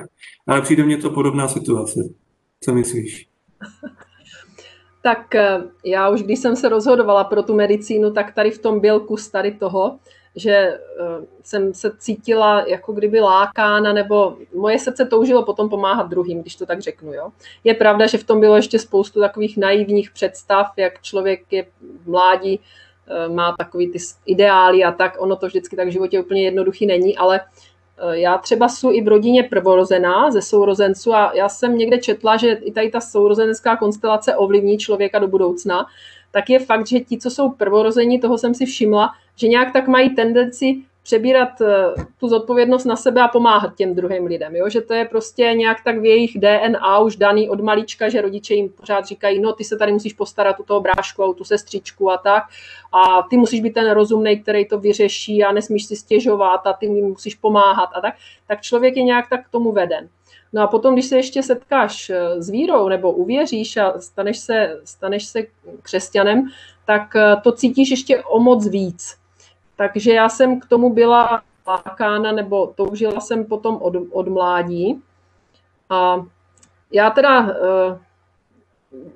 ale 0.48 0.62
přijde 0.62 0.84
mně 0.84 0.98
to 0.98 1.10
podobná 1.10 1.48
situace. 1.48 2.00
Co 2.64 2.74
myslíš? 2.74 3.28
tak 5.02 5.36
eh, 5.36 5.62
já 5.86 6.10
už 6.10 6.24
když 6.24 6.40
jsem 6.40 6.56
se 6.56 6.70
rozhodovala 6.70 7.24
pro 7.24 7.44
tu 7.44 7.56
medicínu, 7.56 8.12
tak 8.12 8.34
tady 8.34 8.52
v 8.52 8.60
tom 8.60 8.80
byl 8.80 9.00
kus 9.00 9.30
tady 9.30 9.52
toho, 9.52 10.00
že 10.36 10.52
eh, 10.52 10.80
jsem 11.44 11.74
se 11.74 11.92
cítila 11.98 12.66
jako 12.68 12.94
kdyby 12.94 13.20
lákána, 13.20 13.94
nebo 13.94 14.38
moje 14.56 14.80
srdce 14.80 15.06
toužilo 15.06 15.46
potom 15.46 15.70
pomáhat 15.70 16.10
druhým, 16.10 16.42
když 16.42 16.56
to 16.56 16.66
tak 16.66 16.82
řeknu. 16.82 17.14
Jo. 17.14 17.30
Je 17.64 17.74
pravda, 17.74 18.08
že 18.08 18.18
v 18.18 18.24
tom 18.24 18.40
bylo 18.40 18.56
ještě 18.56 18.80
spoustu 18.80 19.20
takových 19.20 19.58
naivních 19.58 20.12
představ, 20.12 20.68
jak 20.78 21.02
člověk 21.02 21.42
je 21.52 21.66
mládí, 22.06 22.60
eh, 23.08 23.30
má 23.30 23.56
takový 23.58 23.92
ty 23.92 24.00
ideály 24.26 24.84
a 24.84 24.92
tak, 24.92 25.16
ono 25.20 25.36
to 25.36 25.48
vždycky 25.48 25.76
tak 25.76 25.88
v 25.88 25.92
životě 25.92 26.20
úplně 26.20 26.44
jednoduchý 26.44 26.86
není, 26.86 27.18
ale 27.18 27.40
já 28.12 28.38
třeba 28.38 28.70
jsou 28.70 28.92
i 28.92 29.02
v 29.02 29.08
rodině 29.08 29.44
prvorozená 29.44 30.32
ze 30.32 30.42
sourozenců 30.42 31.14
a 31.14 31.32
já 31.36 31.50
jsem 31.50 31.78
někde 31.78 31.98
četla, 31.98 32.38
že 32.38 32.52
i 32.52 32.72
tady 32.72 32.90
ta 32.90 33.02
sourozenecká 33.02 33.76
konstelace 33.76 34.36
ovlivní 34.36 34.78
člověka 34.78 35.20
do 35.20 35.28
budoucna, 35.28 35.86
tak 36.32 36.50
je 36.50 36.60
fakt, 36.60 36.88
že 36.88 37.00
ti, 37.00 37.18
co 37.18 37.30
jsou 37.30 37.50
prvorození, 37.50 38.20
toho 38.20 38.38
jsem 38.38 38.54
si 38.54 38.66
všimla, 38.66 39.10
že 39.36 39.48
nějak 39.48 39.74
tak 39.74 39.88
mají 39.88 40.16
tendenci 40.16 40.82
přebírat 41.08 41.62
eh, 41.62 41.94
tu 42.20 42.28
zodpovědnost 42.28 42.86
na 42.86 42.96
sebe 42.96 43.22
a 43.22 43.28
pomáhat 43.28 43.76
těm 43.76 43.96
druhým 43.96 44.26
lidem. 44.26 44.56
Jo? 44.56 44.70
Že 44.70 44.82
to 44.82 44.94
je 44.94 45.06
prostě 45.06 45.44
nějak 45.44 45.78
tak 45.84 45.98
v 46.00 46.06
jejich 46.06 46.40
DNA 46.40 47.00
už 47.00 47.16
daný 47.16 47.50
od 47.50 47.62
malička, 47.62 48.10
že 48.10 48.22
rodiče 48.22 48.54
jim 48.54 48.70
pořád 48.70 49.06
říkají, 49.06 49.40
no 49.40 49.54
ty 49.54 49.64
se 49.64 49.78
tady 49.78 49.92
musíš 49.92 50.14
postarat 50.14 50.60
o 50.60 50.64
toho 50.64 50.82
brášku 50.82 51.24
o 51.24 51.34
tu 51.34 51.44
sestřičku 51.44 52.12
a 52.12 52.18
tak. 52.18 52.44
A 52.94 53.24
ty 53.30 53.38
musíš 53.38 53.62
být 53.62 53.74
ten 53.74 53.92
rozumný, 53.92 54.40
který 54.40 54.66
to 54.66 54.80
vyřeší 54.80 55.44
a 55.44 55.52
nesmíš 55.52 55.86
si 55.86 55.96
stěžovat 55.96 56.68
a 56.68 56.74
ty 56.74 56.90
mi 56.90 57.02
musíš 57.02 57.36
pomáhat 57.36 57.90
a 57.96 58.02
tak. 58.02 58.14
Tak 58.48 58.62
člověk 58.62 58.98
je 58.98 59.04
nějak 59.04 59.30
tak 59.30 59.48
k 59.48 59.52
tomu 59.52 59.72
veden. 59.72 60.10
No 60.54 60.62
a 60.62 60.68
potom, 60.68 60.94
když 60.94 61.06
se 61.06 61.16
ještě 61.16 61.44
setkáš 61.44 62.10
eh, 62.10 62.42
s 62.42 62.50
vírou 62.50 62.90
nebo 62.90 63.12
uvěříš 63.12 63.78
a 63.78 64.00
staneš 64.00 64.38
se, 64.38 64.82
staneš 64.84 65.26
se 65.26 65.40
křesťanem, 65.82 66.48
tak 66.86 67.16
eh, 67.16 67.36
to 67.44 67.52
cítíš 67.52 67.90
ještě 67.90 68.24
o 68.24 68.40
moc 68.40 68.68
víc 68.68 69.27
takže 69.78 70.14
já 70.14 70.30
jsem 70.30 70.60
k 70.60 70.66
tomu 70.66 70.94
byla 70.94 71.42
lákána, 71.68 72.32
nebo 72.32 72.68
toužila 72.68 73.20
jsem 73.20 73.46
potom 73.46 73.78
od, 73.82 73.94
od 74.12 74.28
mládí. 74.28 75.02
A 75.90 76.26
já 76.92 77.10
teda 77.10 77.42
uh, 77.42 77.50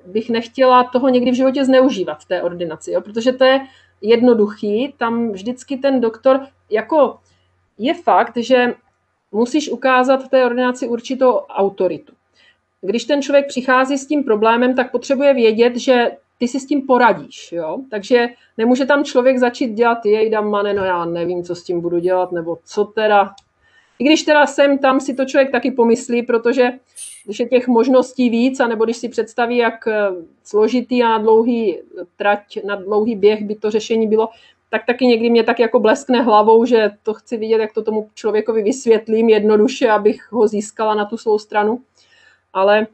bych 0.06 0.30
nechtěla 0.30 0.84
toho 0.84 1.08
někdy 1.08 1.30
v 1.30 1.34
životě 1.34 1.64
zneužívat 1.64 2.20
v 2.20 2.28
té 2.28 2.42
ordinaci, 2.42 2.92
jo, 2.92 3.00
protože 3.00 3.32
to 3.32 3.44
je 3.44 3.66
jednoduchý, 4.00 4.94
tam 4.98 5.32
vždycky 5.32 5.76
ten 5.76 6.00
doktor, 6.00 6.46
jako 6.70 7.18
je 7.78 7.94
fakt, 7.94 8.36
že 8.36 8.74
musíš 9.32 9.70
ukázat 9.70 10.24
v 10.24 10.28
té 10.28 10.44
ordinaci 10.44 10.88
určitou 10.88 11.32
autoritu. 11.32 12.12
Když 12.80 13.04
ten 13.04 13.22
člověk 13.22 13.46
přichází 13.48 13.98
s 13.98 14.06
tím 14.06 14.24
problémem, 14.24 14.74
tak 14.74 14.90
potřebuje 14.90 15.34
vědět, 15.34 15.76
že 15.76 16.10
ty 16.42 16.48
si 16.48 16.60
s 16.60 16.66
tím 16.66 16.86
poradíš, 16.86 17.52
jo? 17.52 17.78
Takže 17.90 18.28
nemůže 18.58 18.86
tam 18.86 19.04
člověk 19.04 19.38
začít 19.38 19.74
dělat 19.74 20.06
jej 20.06 20.30
mane, 20.30 20.74
no 20.74 20.84
já 20.84 21.04
nevím, 21.04 21.44
co 21.44 21.54
s 21.54 21.64
tím 21.64 21.80
budu 21.80 21.98
dělat, 21.98 22.32
nebo 22.32 22.58
co 22.64 22.84
teda, 22.84 23.34
I 23.98 24.04
když 24.04 24.22
teda 24.22 24.46
sem 24.46 24.78
tam 24.78 25.00
si 25.00 25.14
to 25.14 25.24
člověk 25.24 25.52
taky 25.52 25.70
pomyslí, 25.70 26.22
protože 26.22 26.70
když 27.24 27.40
je 27.40 27.48
těch 27.48 27.68
možností 27.68 28.30
víc, 28.30 28.60
anebo 28.60 28.84
když 28.84 28.96
si 28.96 29.08
představí, 29.08 29.56
jak 29.56 29.86
eh, 29.86 30.08
složitý 30.44 31.02
a 31.02 31.08
na 31.08 31.18
dlouhý 31.18 31.78
trať, 32.16 32.58
na 32.64 32.76
dlouhý 32.76 33.16
běh 33.16 33.42
by 33.42 33.54
to 33.54 33.70
řešení 33.70 34.08
bylo, 34.08 34.28
tak 34.70 34.86
taky 34.86 35.06
někdy 35.06 35.30
mě 35.30 35.44
tak 35.44 35.58
jako 35.58 35.80
bleskne 35.80 36.22
hlavou, 36.22 36.64
že 36.64 36.90
to 37.02 37.14
chci 37.14 37.36
vidět, 37.36 37.60
jak 37.60 37.72
to 37.72 37.82
tomu 37.82 38.10
člověkovi 38.14 38.62
vysvětlím 38.62 39.28
jednoduše, 39.28 39.90
abych 39.90 40.32
ho 40.32 40.48
získala 40.48 40.94
na 40.94 41.04
tu 41.04 41.16
svou 41.16 41.38
stranu. 41.38 41.80
Ale 42.52 42.86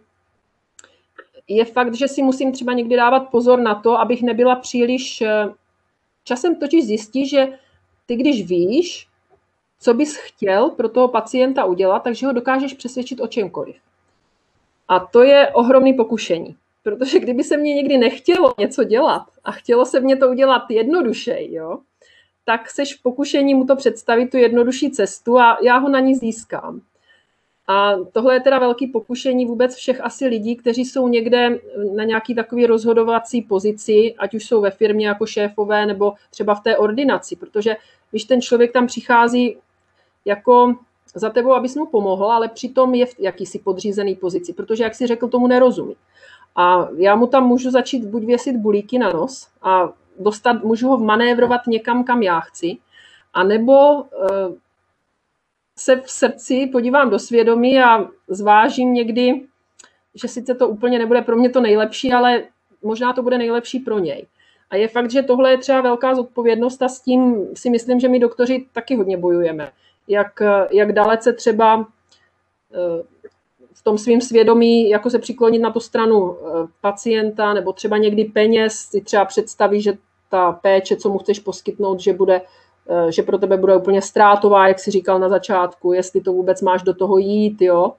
je 1.48 1.64
fakt, 1.64 1.94
že 1.94 2.08
si 2.08 2.22
musím 2.22 2.52
třeba 2.52 2.72
někdy 2.72 2.96
dávat 2.96 3.20
pozor 3.20 3.60
na 3.60 3.74
to, 3.74 4.00
abych 4.00 4.22
nebyla 4.22 4.56
příliš... 4.56 5.20
Eh, 5.20 5.48
časem 6.24 6.56
totiž 6.56 6.86
zjistí, 6.86 7.28
že 7.28 7.58
ty 8.06 8.16
když 8.16 8.48
víš, 8.48 9.08
co 9.80 9.94
bys 9.94 10.16
chtěl 10.16 10.70
pro 10.70 10.88
toho 10.88 11.08
pacienta 11.08 11.64
udělat, 11.64 11.98
takže 12.02 12.26
ho 12.26 12.32
dokážeš 12.32 12.74
přesvědčit 12.74 13.20
o 13.20 13.26
čemkoliv. 13.26 13.76
A 14.88 15.00
to 15.00 15.22
je 15.22 15.48
ohromný 15.52 15.94
pokušení. 15.94 16.56
Protože 16.82 17.18
kdyby 17.24 17.44
se 17.44 17.56
mě 17.56 17.74
někdy 17.74 17.98
nechtělo 17.98 18.54
něco 18.58 18.84
dělat 18.84 19.22
a 19.44 19.52
chtělo 19.52 19.86
se 19.86 20.00
mě 20.00 20.16
to 20.16 20.30
udělat 20.30 20.62
jednodušej, 20.70 21.52
jo, 21.52 21.78
tak 22.44 22.70
seš 22.70 22.94
v 22.94 23.02
pokušení 23.02 23.54
mu 23.54 23.66
to 23.66 23.76
představit, 23.76 24.30
tu 24.30 24.36
jednodušší 24.36 24.90
cestu 24.90 25.38
a 25.38 25.58
já 25.62 25.78
ho 25.78 25.88
na 25.88 26.00
ní 26.00 26.14
získám. 26.14 26.80
A 27.68 27.96
tohle 28.12 28.34
je 28.34 28.40
teda 28.40 28.58
velký 28.58 28.86
pokušení 28.86 29.46
vůbec 29.46 29.74
všech 29.74 30.00
asi 30.00 30.26
lidí, 30.26 30.56
kteří 30.56 30.84
jsou 30.84 31.08
někde 31.08 31.58
na 31.94 32.04
nějaký 32.04 32.34
takový 32.34 32.66
rozhodovací 32.66 33.42
pozici, 33.42 34.14
ať 34.18 34.34
už 34.34 34.44
jsou 34.46 34.60
ve 34.60 34.70
firmě 34.70 35.08
jako 35.08 35.26
šéfové 35.26 35.86
nebo 35.86 36.12
třeba 36.30 36.54
v 36.54 36.60
té 36.60 36.76
ordinaci, 36.76 37.36
protože 37.36 37.76
když 38.10 38.24
ten 38.24 38.40
člověk 38.40 38.72
tam 38.72 38.86
přichází 38.86 39.56
jako 40.24 40.74
za 41.14 41.30
tebou, 41.30 41.52
abys 41.52 41.76
mu 41.76 41.86
pomohl, 41.86 42.32
ale 42.32 42.48
přitom 42.48 42.94
je 42.94 43.06
v 43.06 43.14
jakýsi 43.18 43.58
podřízený 43.58 44.14
pozici, 44.14 44.52
protože, 44.52 44.84
jak 44.84 44.94
si 44.94 45.06
řekl, 45.06 45.28
tomu 45.28 45.46
nerozumí. 45.46 45.96
A 46.56 46.88
já 46.96 47.16
mu 47.16 47.26
tam 47.26 47.46
můžu 47.46 47.70
začít 47.70 48.04
buď 48.04 48.24
věsit 48.24 48.56
bulíky 48.56 48.98
na 48.98 49.10
nos 49.10 49.48
a 49.62 49.88
dostat, 50.18 50.64
můžu 50.64 50.88
ho 50.88 50.98
manévrovat 50.98 51.60
někam, 51.66 52.04
kam 52.04 52.22
já 52.22 52.40
chci, 52.40 52.78
anebo 53.34 54.02
eh, 54.02 54.54
se 55.78 56.00
v 56.00 56.10
srdci 56.10 56.68
podívám 56.72 57.10
do 57.10 57.18
svědomí 57.18 57.82
a 57.82 58.08
zvážím 58.28 58.94
někdy, 58.94 59.40
že 60.14 60.28
sice 60.28 60.54
to 60.54 60.68
úplně 60.68 60.98
nebude 60.98 61.22
pro 61.22 61.36
mě 61.36 61.50
to 61.50 61.60
nejlepší, 61.60 62.12
ale 62.12 62.44
možná 62.82 63.12
to 63.12 63.22
bude 63.22 63.38
nejlepší 63.38 63.78
pro 63.78 63.98
něj. 63.98 64.26
A 64.70 64.76
je 64.76 64.88
fakt, 64.88 65.10
že 65.10 65.22
tohle 65.22 65.50
je 65.50 65.58
třeba 65.58 65.80
velká 65.80 66.14
zodpovědnost 66.14 66.82
a 66.82 66.88
s 66.88 67.00
tím 67.00 67.46
si 67.54 67.70
myslím, 67.70 68.00
že 68.00 68.08
my 68.08 68.18
doktoři 68.18 68.66
taky 68.72 68.96
hodně 68.96 69.16
bojujeme. 69.16 69.70
Jak, 70.08 70.42
jak 70.70 70.92
dalece 70.92 71.32
třeba 71.32 71.88
eh, 72.74 73.02
v 73.72 73.82
tom 73.82 73.98
svým 73.98 74.20
svědomí, 74.20 74.90
jako 74.90 75.10
se 75.10 75.18
přiklonit 75.18 75.62
na 75.62 75.70
tu 75.70 75.80
stranu 75.80 76.36
eh, 76.36 76.68
pacienta, 76.80 77.54
nebo 77.54 77.72
třeba 77.72 77.98
někdy 77.98 78.24
peněz, 78.24 78.74
si 78.74 79.00
třeba 79.00 79.24
představí, 79.24 79.82
že 79.82 79.92
ta 80.28 80.52
péče, 80.52 80.96
co 80.96 81.08
mu 81.10 81.18
chceš 81.18 81.38
poskytnout, 81.38 82.00
že 82.00 82.12
bude 82.12 82.42
že 83.08 83.22
pro 83.22 83.38
tebe 83.38 83.56
bude 83.56 83.76
úplně 83.76 84.02
ztrátová, 84.02 84.68
jak 84.68 84.78
si 84.78 84.90
říkal 84.90 85.18
na 85.18 85.28
začátku, 85.28 85.92
jestli 85.92 86.20
to 86.20 86.32
vůbec 86.32 86.62
máš 86.62 86.82
do 86.82 86.94
toho 86.94 87.18
jít, 87.18 87.62
jo. 87.62 87.92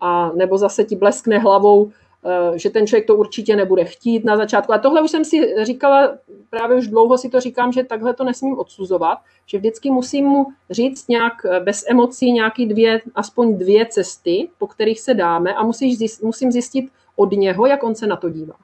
A 0.00 0.32
nebo 0.34 0.58
zase 0.58 0.84
ti 0.84 0.96
bleskne 0.96 1.38
hlavou, 1.38 1.90
eh, 2.24 2.58
že 2.58 2.70
ten 2.70 2.86
člověk 2.86 3.06
to 3.06 3.16
určitě 3.16 3.56
nebude 3.56 3.84
chtít 3.84 4.24
na 4.24 4.36
začátku. 4.36 4.72
A 4.72 4.78
tohle 4.78 5.02
už 5.02 5.10
jsem 5.10 5.24
si 5.24 5.64
říkala, 5.64 6.18
právě 6.50 6.76
už 6.76 6.88
dlouho 6.88 7.18
si 7.18 7.28
to 7.28 7.40
říkám, 7.40 7.72
že 7.72 7.84
takhle 7.84 8.14
to 8.14 8.24
nesmím 8.24 8.58
odsuzovat, 8.58 9.18
že 9.46 9.58
vždycky 9.58 9.90
musím 9.90 10.24
mu 10.24 10.46
říct 10.70 11.08
nějak 11.08 11.32
eh, 11.44 11.60
bez 11.60 11.84
emocí 11.88 12.32
nějaký 12.32 12.66
dvě, 12.66 13.00
aspoň 13.14 13.58
dvě 13.58 13.86
cesty, 13.86 14.48
po 14.58 14.66
kterých 14.66 15.00
se 15.00 15.14
dáme 15.14 15.54
a 15.54 15.62
musíš 15.62 16.20
musím 16.22 16.52
zjistit 16.52 16.90
od 17.16 17.32
něho, 17.32 17.66
jak 17.66 17.82
on 17.82 17.94
se 17.94 18.06
na 18.06 18.16
to 18.16 18.28
dívá. 18.28 18.54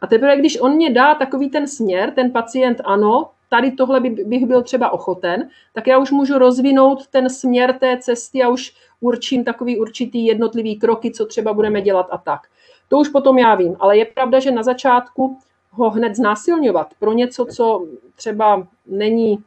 A 0.00 0.06
teprve, 0.06 0.36
když 0.36 0.60
on 0.60 0.72
mě 0.72 0.90
dá 0.90 1.14
takový 1.14 1.50
ten 1.50 1.68
směr, 1.68 2.10
ten 2.10 2.32
pacient 2.32 2.80
ano, 2.84 3.30
tady 3.48 3.70
tohle 3.70 4.00
by, 4.00 4.10
bych 4.10 4.46
byl 4.46 4.62
třeba 4.62 4.90
ochoten, 4.90 5.48
tak 5.72 5.86
já 5.86 5.98
už 5.98 6.10
můžu 6.10 6.38
rozvinout 6.38 7.06
ten 7.06 7.30
směr 7.30 7.78
té 7.78 7.98
cesty 7.98 8.42
a 8.42 8.48
už 8.48 8.74
určím 9.00 9.44
takový 9.44 9.80
určitý 9.80 10.26
jednotlivý 10.26 10.76
kroky, 10.76 11.10
co 11.10 11.26
třeba 11.26 11.52
budeme 11.52 11.82
dělat 11.82 12.06
a 12.10 12.18
tak. 12.18 12.40
To 12.88 12.98
už 12.98 13.08
potom 13.08 13.38
já 13.38 13.54
vím, 13.54 13.76
ale 13.80 13.98
je 13.98 14.04
pravda, 14.04 14.40
že 14.40 14.50
na 14.50 14.62
začátku 14.62 15.38
ho 15.70 15.90
hned 15.90 16.14
znásilňovat 16.14 16.94
pro 16.98 17.12
něco, 17.12 17.44
co 17.44 17.86
třeba 18.14 18.66
není 18.86 19.38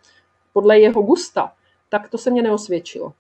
podle 0.54 0.80
jeho 0.80 1.02
gusta, 1.02 1.52
tak 1.90 2.10
to 2.10 2.18
se 2.18 2.32
mě 2.32 2.42
neosvědčilo. 2.42 3.14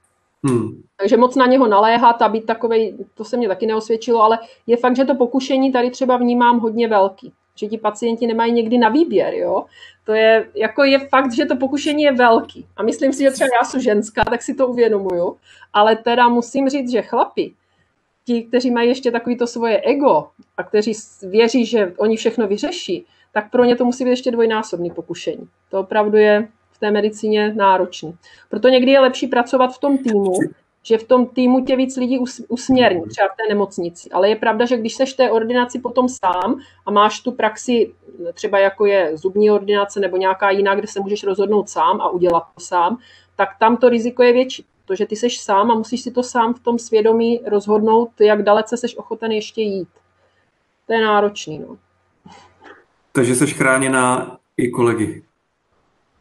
Hmm. 0.44 0.82
Takže 0.98 1.18
moc 1.18 1.36
na 1.36 1.46
něho 1.46 1.68
naléhat 1.68 2.22
a 2.22 2.30
být 2.30 2.46
takovej, 2.46 2.98
to 3.13 3.24
se 3.24 3.38
mě 3.38 3.48
taky 3.48 3.66
neosvědčilo, 3.66 4.22
ale 4.22 4.40
je 4.68 4.78
fakt, 4.78 4.96
že 4.96 5.06
to 5.06 5.16
pokušení 5.16 5.72
tady 5.72 5.90
třeba 5.90 6.18
vnímám 6.18 6.60
hodně 6.60 6.88
velký 6.88 7.34
že 7.60 7.67
ti 7.67 7.78
pacienti 7.78 8.28
nemají 8.28 8.54
někdy 8.54 8.78
na 8.78 8.89
výběr, 8.89 9.34
jo. 9.34 9.65
To 10.06 10.13
je, 10.13 10.50
jako 10.56 10.84
je 10.84 11.00
fakt, 11.00 11.34
že 11.34 11.46
to 11.46 11.56
pokušení 11.56 12.04
je 12.04 12.12
velký. 12.12 12.65
A 12.78 12.84
myslím 12.84 13.13
si, 13.13 13.24
že 13.24 13.32
třeba 13.32 13.50
já 13.62 13.65
jsem 13.65 13.82
ženská, 13.82 14.24
tak 14.24 14.41
si 14.41 14.54
to 14.54 14.67
uvědomuju. 14.67 15.38
Ale 15.74 15.96
teda 15.96 16.30
musím 16.30 16.70
říct, 16.70 16.91
že 16.91 17.02
chlapi, 17.02 17.54
ti, 18.26 18.43
kteří 18.43 18.72
mají 18.72 18.89
ještě 18.89 19.12
takový 19.12 19.38
to 19.38 19.48
svoje 19.48 19.82
ego 19.82 20.28
a 20.58 20.63
kteří 20.63 20.93
věří, 21.24 21.65
že 21.65 21.93
oni 21.98 22.17
všechno 22.17 22.48
vyřeší, 22.48 23.06
tak 23.34 23.52
pro 23.52 23.63
ně 23.63 23.76
to 23.76 23.86
musí 23.86 24.04
být 24.04 24.10
ještě 24.10 24.32
dvojnásobný 24.32 24.91
pokušení. 24.91 25.48
To 25.70 25.80
opravdu 25.80 26.17
je 26.17 26.48
v 26.72 26.80
té 26.80 26.91
medicíně 26.91 27.54
náročný. 27.54 28.15
Proto 28.50 28.70
někdy 28.70 28.91
je 28.91 29.00
lepší 29.00 29.28
pracovat 29.28 29.67
v 29.67 29.80
tom 29.80 29.98
týmu, 29.98 30.34
že 30.88 30.97
v 30.97 31.04
tom 31.04 31.28
týmu 31.28 31.65
tě 31.65 31.76
víc 31.76 31.97
lidí 31.97 32.19
usměrní, 32.47 33.02
třeba 33.02 33.28
v 33.28 33.38
té 33.38 33.43
nemocnici. 33.50 34.10
Ale 34.10 34.30
je 34.30 34.36
pravda, 34.36 34.65
že 34.65 34.78
když 34.78 34.95
seš 34.95 35.13
v 35.13 35.17
té 35.17 35.32
ordinaci 35.32 35.80
potom 35.80 36.10
sám 36.10 36.60
a 36.86 36.91
máš 36.91 37.19
tu 37.19 37.32
praxi, 37.32 37.93
třeba 38.34 38.60
jako 38.60 38.86
je 38.86 39.12
zubní 39.17 39.52
ordinace 39.52 40.00
nebo 40.00 40.17
nějaká 40.17 40.50
jiná, 40.50 40.76
kde 40.76 40.88
se 40.88 41.00
můžeš 41.00 41.23
rozhodnout 41.23 41.69
sám 41.69 42.02
a 42.02 42.10
udělat 42.10 42.43
to 42.56 42.62
sám, 42.62 42.97
tak 43.36 43.50
tam 43.60 43.78
to 43.78 43.89
riziko 43.89 44.23
je 44.23 44.34
větší. 44.34 44.65
Protože 44.86 45.06
ty 45.06 45.15
seš 45.15 45.39
sám 45.39 45.71
a 45.71 45.76
musíš 45.76 46.02
si 46.02 46.12
to 46.12 46.23
sám 46.23 46.54
v 46.54 46.60
tom 46.60 46.80
svědomí 46.80 47.41
rozhodnout, 47.45 48.10
jak 48.19 48.43
dalece 48.43 48.78
seš 48.78 48.97
ochoten 48.97 49.32
ještě 49.32 49.62
jít. 49.62 49.89
To 50.86 50.93
je 50.93 51.02
náročný. 51.02 51.60
No. 51.60 51.78
Takže 53.12 53.36
jsi 53.36 53.47
chráněná 53.47 54.38
i 54.58 54.69
kolegy. 54.69 55.23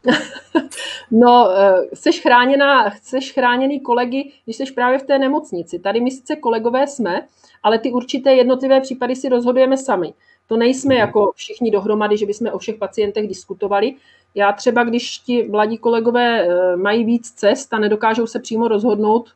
no, 1.11 1.49
jsi 1.93 2.09
eh, 2.09 2.21
chráněná, 2.21 2.91
jsi 3.01 3.21
chráněný 3.21 3.79
kolegy, 3.79 4.31
když 4.45 4.55
jsi 4.55 4.71
právě 4.75 4.99
v 4.99 5.03
té 5.03 5.19
nemocnici. 5.19 5.79
Tady 5.79 6.01
my 6.01 6.11
sice 6.11 6.35
kolegové 6.35 6.87
jsme, 6.87 7.27
ale 7.63 7.79
ty 7.79 7.91
určité 7.91 8.33
jednotlivé 8.33 8.81
případy 8.81 9.15
si 9.15 9.29
rozhodujeme 9.29 9.77
sami. 9.77 10.13
To 10.47 10.57
nejsme 10.57 10.93
mhm. 10.95 10.99
jako 10.99 11.31
všichni 11.35 11.71
dohromady, 11.71 12.17
že 12.17 12.25
bychom 12.25 12.47
o 12.53 12.57
všech 12.57 12.75
pacientech 12.75 13.27
diskutovali. 13.27 13.95
Já 14.35 14.51
třeba, 14.53 14.83
když 14.83 15.17
ti 15.17 15.47
mladí 15.49 15.77
kolegové 15.77 16.47
eh, 16.47 16.77
mají 16.77 17.03
víc 17.03 17.31
cest 17.31 17.73
a 17.73 17.79
nedokážou 17.79 18.27
se 18.27 18.39
přímo 18.39 18.67
rozhodnout, 18.67 19.29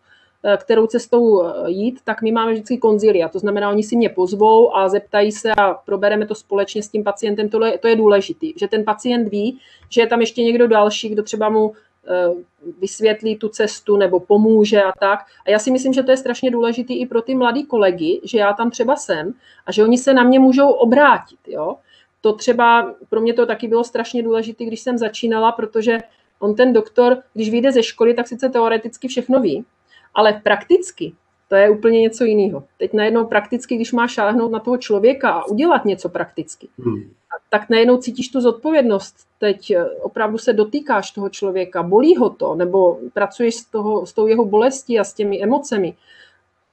kterou 0.58 0.88
cestou 0.88 1.44
eh, 1.44 1.72
jít, 1.72 2.00
tak 2.04 2.22
my 2.22 2.32
máme 2.32 2.52
vždycky 2.52 2.78
konzilia. 2.78 3.30
To 3.30 3.40
znamená, 3.40 3.70
oni 3.70 3.84
si 3.84 3.96
mě 3.96 4.10
pozvou 4.10 4.76
a 4.76 4.90
zeptají 4.90 5.32
se 5.32 5.52
a 5.58 5.74
probereme 5.74 6.26
to 6.26 6.36
společně 6.36 6.84
s 6.84 6.90
tím 6.90 7.04
pacientem. 7.04 7.50
To 7.50 7.66
je, 7.66 7.78
to 7.78 7.88
je 7.88 7.96
důležité, 7.96 8.48
že 8.56 8.68
ten 8.68 8.84
pacient 8.84 9.30
ví, 9.30 9.60
že 9.90 10.02
je 10.02 10.08
tam 10.08 10.22
ještě 10.22 10.44
někdo 10.44 10.68
další, 10.68 11.10
kdo 11.10 11.24
třeba 11.24 11.50
mu 11.50 11.74
eh, 12.08 12.34
vysvětlí 12.82 13.36
tu 13.36 13.50
cestu 13.50 13.98
nebo 13.98 14.20
pomůže 14.20 14.82
a 14.84 14.92
tak. 15.00 15.20
A 15.46 15.50
já 15.50 15.60
si 15.60 15.72
myslím, 15.72 15.94
že 15.94 16.04
to 16.04 16.12
je 16.12 16.18
strašně 16.18 16.52
důležité 16.52 16.94
i 16.94 17.06
pro 17.06 17.22
ty 17.22 17.36
mladý 17.36 17.66
kolegy, 17.66 18.22
že 18.24 18.38
já 18.38 18.54
tam 18.54 18.72
třeba 18.72 18.96
jsem 18.96 19.34
a 19.66 19.72
že 19.72 19.84
oni 19.84 19.98
se 19.98 20.14
na 20.14 20.24
mě 20.24 20.40
můžou 20.40 20.70
obrátit. 20.70 21.40
Jo? 21.48 21.76
To 22.22 22.34
třeba 22.34 22.96
pro 23.10 23.22
mě 23.22 23.34
to 23.34 23.46
taky 23.46 23.68
bylo 23.68 23.84
strašně 23.84 24.24
důležité, 24.24 24.66
když 24.66 24.82
jsem 24.82 24.98
začínala, 24.98 25.52
protože 25.52 25.98
on 26.40 26.56
ten 26.56 26.74
doktor, 26.74 27.18
když 27.34 27.50
vyjde 27.50 27.72
ze 27.72 27.84
školy, 27.84 28.14
tak 28.14 28.28
sice 28.28 28.50
teoreticky 28.50 29.08
všechno 29.08 29.40
ví, 29.40 29.66
ale 30.14 30.42
prakticky 30.44 31.14
to 31.52 31.56
je 31.56 31.70
úplně 31.70 32.02
něco 32.02 32.24
jiného. 32.24 32.64
Teď 32.78 32.94
najednou 32.94 33.26
prakticky, 33.26 33.76
když 33.76 33.92
máš 33.92 34.12
šáhnout 34.12 34.52
na 34.52 34.60
toho 34.60 34.78
člověka 34.78 35.30
a 35.30 35.46
udělat 35.46 35.86
něco 35.86 36.10
prakticky, 36.10 36.68
hmm. 36.80 37.12
tak 37.50 37.70
najednou 37.70 37.98
cítíš 37.98 38.30
tu 38.30 38.42
zodpovědnost. 38.42 39.16
Teď 39.40 39.72
eh, 39.72 39.86
opravdu 39.86 40.38
se 40.38 40.54
dotýkáš 40.54 41.12
toho 41.12 41.30
člověka, 41.30 41.84
bolí 41.84 42.16
ho 42.16 42.30
to, 42.30 42.56
nebo 42.56 43.00
pracuješ 43.14 43.56
s, 43.56 43.66
toho, 43.66 44.06
s 44.06 44.14
tou 44.14 44.28
jeho 44.28 44.46
bolestí 44.46 45.00
a 45.00 45.04
s 45.04 45.14
těmi 45.14 45.44
emocemi. 45.44 45.96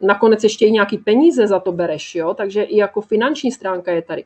Nakonec 0.00 0.44
ještě 0.44 0.66
i 0.66 0.70
nějaký 0.70 0.98
peníze 0.98 1.46
za 1.46 1.60
to 1.60 1.72
bereš, 1.72 2.14
jo? 2.14 2.34
takže 2.34 2.62
i 2.62 2.76
jako 2.76 3.00
finanční 3.00 3.52
stránka 3.52 3.92
je 3.92 4.02
tady. 4.02 4.24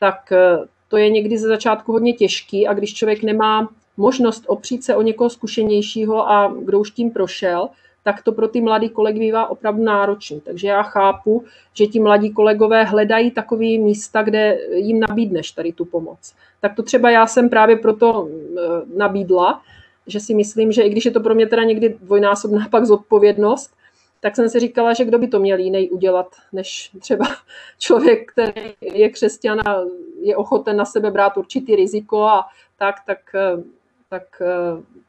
Tak 0.00 0.32
eh, 0.32 0.58
to 0.88 0.96
je 0.96 1.10
někdy 1.10 1.38
ze 1.38 1.48
začátku 1.48 1.92
hodně 1.92 2.12
těžký 2.12 2.66
a 2.66 2.74
když 2.74 2.94
člověk 2.94 3.22
nemá 3.22 3.68
možnost 3.96 4.44
opřít 4.46 4.84
se 4.84 4.96
o 4.96 5.02
někoho 5.02 5.30
zkušenějšího 5.30 6.30
a 6.30 6.54
kdo 6.64 6.80
už 6.80 6.90
tím 6.90 7.10
prošel, 7.10 7.68
tak 8.02 8.22
to 8.22 8.32
pro 8.32 8.48
ty 8.48 8.60
mladý 8.60 8.88
kolegy 8.88 9.20
bývá 9.20 9.50
opravdu 9.50 9.82
náročný. 9.82 10.40
Takže 10.40 10.68
já 10.68 10.82
chápu, 10.82 11.44
že 11.74 11.86
ti 11.86 12.00
mladí 12.00 12.30
kolegové 12.30 12.84
hledají 12.84 13.30
takové 13.30 13.78
místa, 13.78 14.22
kde 14.22 14.58
jim 14.74 15.00
nabídneš 15.00 15.50
tady 15.50 15.72
tu 15.72 15.84
pomoc. 15.84 16.34
Tak 16.60 16.74
to 16.74 16.82
třeba 16.82 17.10
já 17.10 17.26
jsem 17.26 17.48
právě 17.48 17.76
proto 17.76 18.28
nabídla, 18.96 19.62
že 20.06 20.20
si 20.20 20.34
myslím, 20.34 20.72
že 20.72 20.82
i 20.82 20.90
když 20.90 21.04
je 21.04 21.10
to 21.10 21.20
pro 21.20 21.34
mě 21.34 21.46
teda 21.46 21.64
někdy 21.64 21.88
dvojnásobná 21.88 22.66
pak 22.70 22.84
zodpovědnost, 22.84 23.70
tak 24.20 24.36
jsem 24.36 24.48
si 24.48 24.60
říkala, 24.60 24.94
že 24.94 25.04
kdo 25.04 25.18
by 25.18 25.28
to 25.28 25.40
měl 25.40 25.58
jiný 25.58 25.90
udělat, 25.90 26.26
než 26.52 26.90
třeba 27.00 27.26
člověk, 27.78 28.32
který 28.32 28.74
je 28.80 29.08
křesťan 29.08 29.60
a 29.60 29.80
je 30.20 30.36
ochoten 30.36 30.76
na 30.76 30.84
sebe 30.84 31.10
brát 31.10 31.36
určitý 31.36 31.76
riziko 31.76 32.22
a 32.22 32.46
tak, 32.78 32.94
tak, 33.06 33.18
tak 34.10 34.42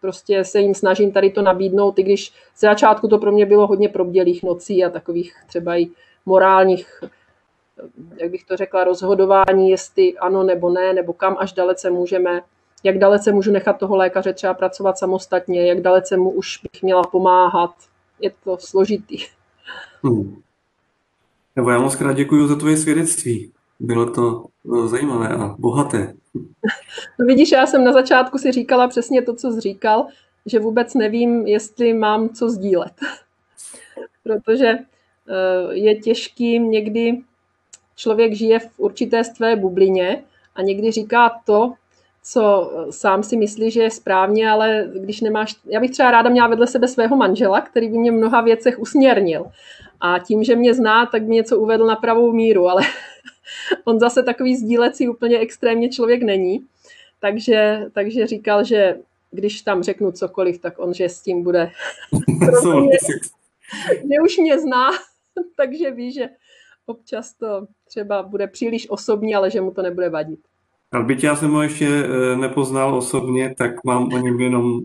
prostě 0.02 0.44
se 0.44 0.60
jim 0.60 0.76
snažím 0.76 1.12
tady 1.12 1.30
to 1.30 1.42
nabídnout, 1.42 2.00
i 2.00 2.04
když 2.04 2.34
z 2.56 2.62
začátku 2.62 3.08
to 3.08 3.18
pro 3.18 3.32
mě 3.32 3.46
bylo 3.46 3.68
hodně 3.68 3.90
probdělých 3.90 4.44
nocí 4.44 4.86
a 4.86 4.90
takových 4.90 5.34
třeba 5.48 5.76
i 5.76 5.88
morálních, 6.26 7.04
jak 8.18 8.32
bych 8.32 8.44
to 8.44 8.58
řekla, 8.58 8.84
rozhodování, 8.84 9.70
jestli 9.70 10.18
ano 10.18 10.44
nebo 10.44 10.70
ne, 10.70 10.94
nebo 10.94 11.14
kam 11.14 11.36
až 11.40 11.54
dalece 11.54 11.90
můžeme, 11.90 12.42
jak 12.84 12.98
dalece 12.98 13.32
můžu 13.32 13.52
nechat 13.52 13.80
toho 13.80 13.96
lékaře 13.96 14.34
třeba 14.34 14.54
pracovat 14.54 14.98
samostatně, 14.98 15.68
jak 15.68 15.82
dalece 15.82 16.18
mu 16.18 16.30
už 16.30 16.60
bych 16.72 16.84
měla 16.84 17.04
pomáhat. 17.04 17.72
Je 18.20 18.32
to 18.44 18.58
složitý. 18.58 19.18
Hmm. 20.04 20.42
Nebo 21.56 21.70
já 21.70 21.80
moc 21.80 21.96
krát 21.96 22.14
děkuji 22.14 22.48
za 22.48 22.56
tvoje 22.56 22.78
svědectví. 22.78 23.52
Bylo 23.80 24.10
to 24.10 24.46
zajímavé 24.86 25.28
a 25.28 25.56
bohaté. 25.60 26.14
No 27.20 27.26
vidíš, 27.26 27.52
já 27.52 27.66
jsem 27.66 27.84
na 27.84 27.94
začátku 27.94 28.38
si 28.38 28.52
říkala 28.52 28.88
přesně 28.88 29.22
to, 29.22 29.36
co 29.36 29.52
jsi 29.52 29.60
říkal, 29.60 30.08
že 30.46 30.60
vůbec 30.60 30.94
nevím, 30.94 31.48
jestli 31.48 31.94
mám 31.94 32.30
co 32.30 32.50
sdílet. 32.50 32.94
Protože 34.24 34.68
eh, 34.68 34.84
je 35.72 35.96
těžký 35.96 36.60
někdy, 36.60 37.22
člověk 37.96 38.34
žije 38.34 38.60
v 38.60 38.70
určité 38.78 39.24
své 39.24 39.56
bublině 39.56 40.24
a 40.56 40.62
někdy 40.62 40.92
říká 40.92 41.42
to, 41.46 41.74
co 42.24 42.72
sám 42.90 43.24
si 43.24 43.38
myslí, 43.38 43.72
že 43.72 43.82
je 43.82 43.92
správně, 43.92 44.50
ale 44.50 44.88
když 44.96 45.22
nemáš... 45.22 45.56
Já 45.66 45.80
bych 45.80 45.92
třeba 45.92 46.12
ráda 46.12 46.30
měla 46.30 46.48
vedle 46.48 46.68
sebe 46.68 46.88
svého 46.88 47.16
manžela, 47.16 47.62
který 47.62 47.90
by 47.90 47.98
mě 47.98 48.12
v 48.12 48.16
mnoha 48.16 48.42
věcech 48.42 48.80
usměrnil. 48.80 49.46
A 50.02 50.20
tím, 50.20 50.44
že 50.44 50.56
mě 50.56 50.74
zná, 50.74 51.06
tak 51.06 51.24
mě 51.24 51.36
něco 51.36 51.60
uvedl 51.60 51.86
na 51.86 51.96
pravou 51.96 52.32
míru, 52.32 52.70
ale 52.70 52.82
on 53.84 54.00
zase 54.00 54.24
takový 54.24 54.56
sdílecí 54.56 55.10
úplně 55.10 55.40
extrémně 55.40 55.90
člověk 55.90 56.24
není. 56.24 56.66
Takže, 57.20 57.86
takže 57.94 58.28
říkal, 58.28 58.64
že 58.64 58.98
když 59.32 59.62
tam 59.62 59.84
řeknu 59.84 60.12
cokoliv, 60.12 60.62
tak 60.62 60.80
on, 60.80 60.94
že 60.94 61.10
s 61.10 61.22
tím 61.22 61.44
bude. 61.44 61.72
že 63.94 64.22
už 64.24 64.38
mě 64.38 64.60
zná, 64.60 64.90
takže 65.58 65.92
ví, 65.92 66.12
že 66.12 66.30
občas 66.86 67.34
to 67.34 67.68
třeba 67.88 68.24
bude 68.24 68.48
příliš 68.48 68.90
osobní, 68.90 69.36
ale 69.36 69.52
že 69.52 69.62
mu 69.62 69.72
to 69.72 69.82
nebude 69.82 70.10
vadit. 70.10 70.40
Ale 70.92 71.04
byť 71.04 71.24
já 71.24 71.36
jsem 71.36 71.52
ho 71.52 71.62
ještě 71.62 71.88
eh, 71.88 72.36
nepoznal 72.36 72.96
osobně, 72.96 73.56
tak 73.58 73.84
mám 73.84 74.14
o 74.14 74.18
něm 74.18 74.40
jenom 74.40 74.80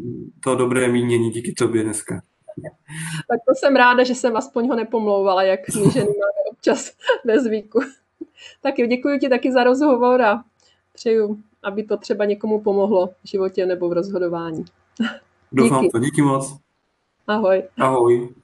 to 0.44 0.54
dobré 0.54 0.88
mínění 0.88 1.30
díky 1.30 1.52
tobě 1.52 1.82
dneska. 1.82 2.22
Tak 3.28 3.40
to 3.48 3.54
jsem 3.54 3.76
ráda, 3.76 4.04
že 4.04 4.14
jsem 4.14 4.36
aspoň 4.36 4.68
ho 4.68 4.76
nepomlouvala, 4.76 5.42
jak 5.42 5.60
ženy 5.70 6.06
máme 6.06 6.50
občas 6.50 6.92
ve 7.24 7.40
zvyku. 7.40 7.80
Tak 8.60 8.74
děkuji 8.88 9.18
ti 9.18 9.28
taky 9.28 9.52
za 9.52 9.64
rozhovor 9.64 10.22
a 10.22 10.44
přeju, 10.92 11.38
aby 11.62 11.82
to 11.82 11.96
třeba 11.96 12.24
někomu 12.24 12.60
pomohlo 12.60 13.06
v 13.06 13.28
životě 13.28 13.66
nebo 13.66 13.88
v 13.88 13.92
rozhodování. 13.92 14.64
Doufám 15.52 15.82
díky. 15.82 15.92
to, 15.92 15.98
díky 15.98 16.22
moc. 16.22 16.56
Ahoj. 17.26 17.62
Ahoj. 17.78 18.34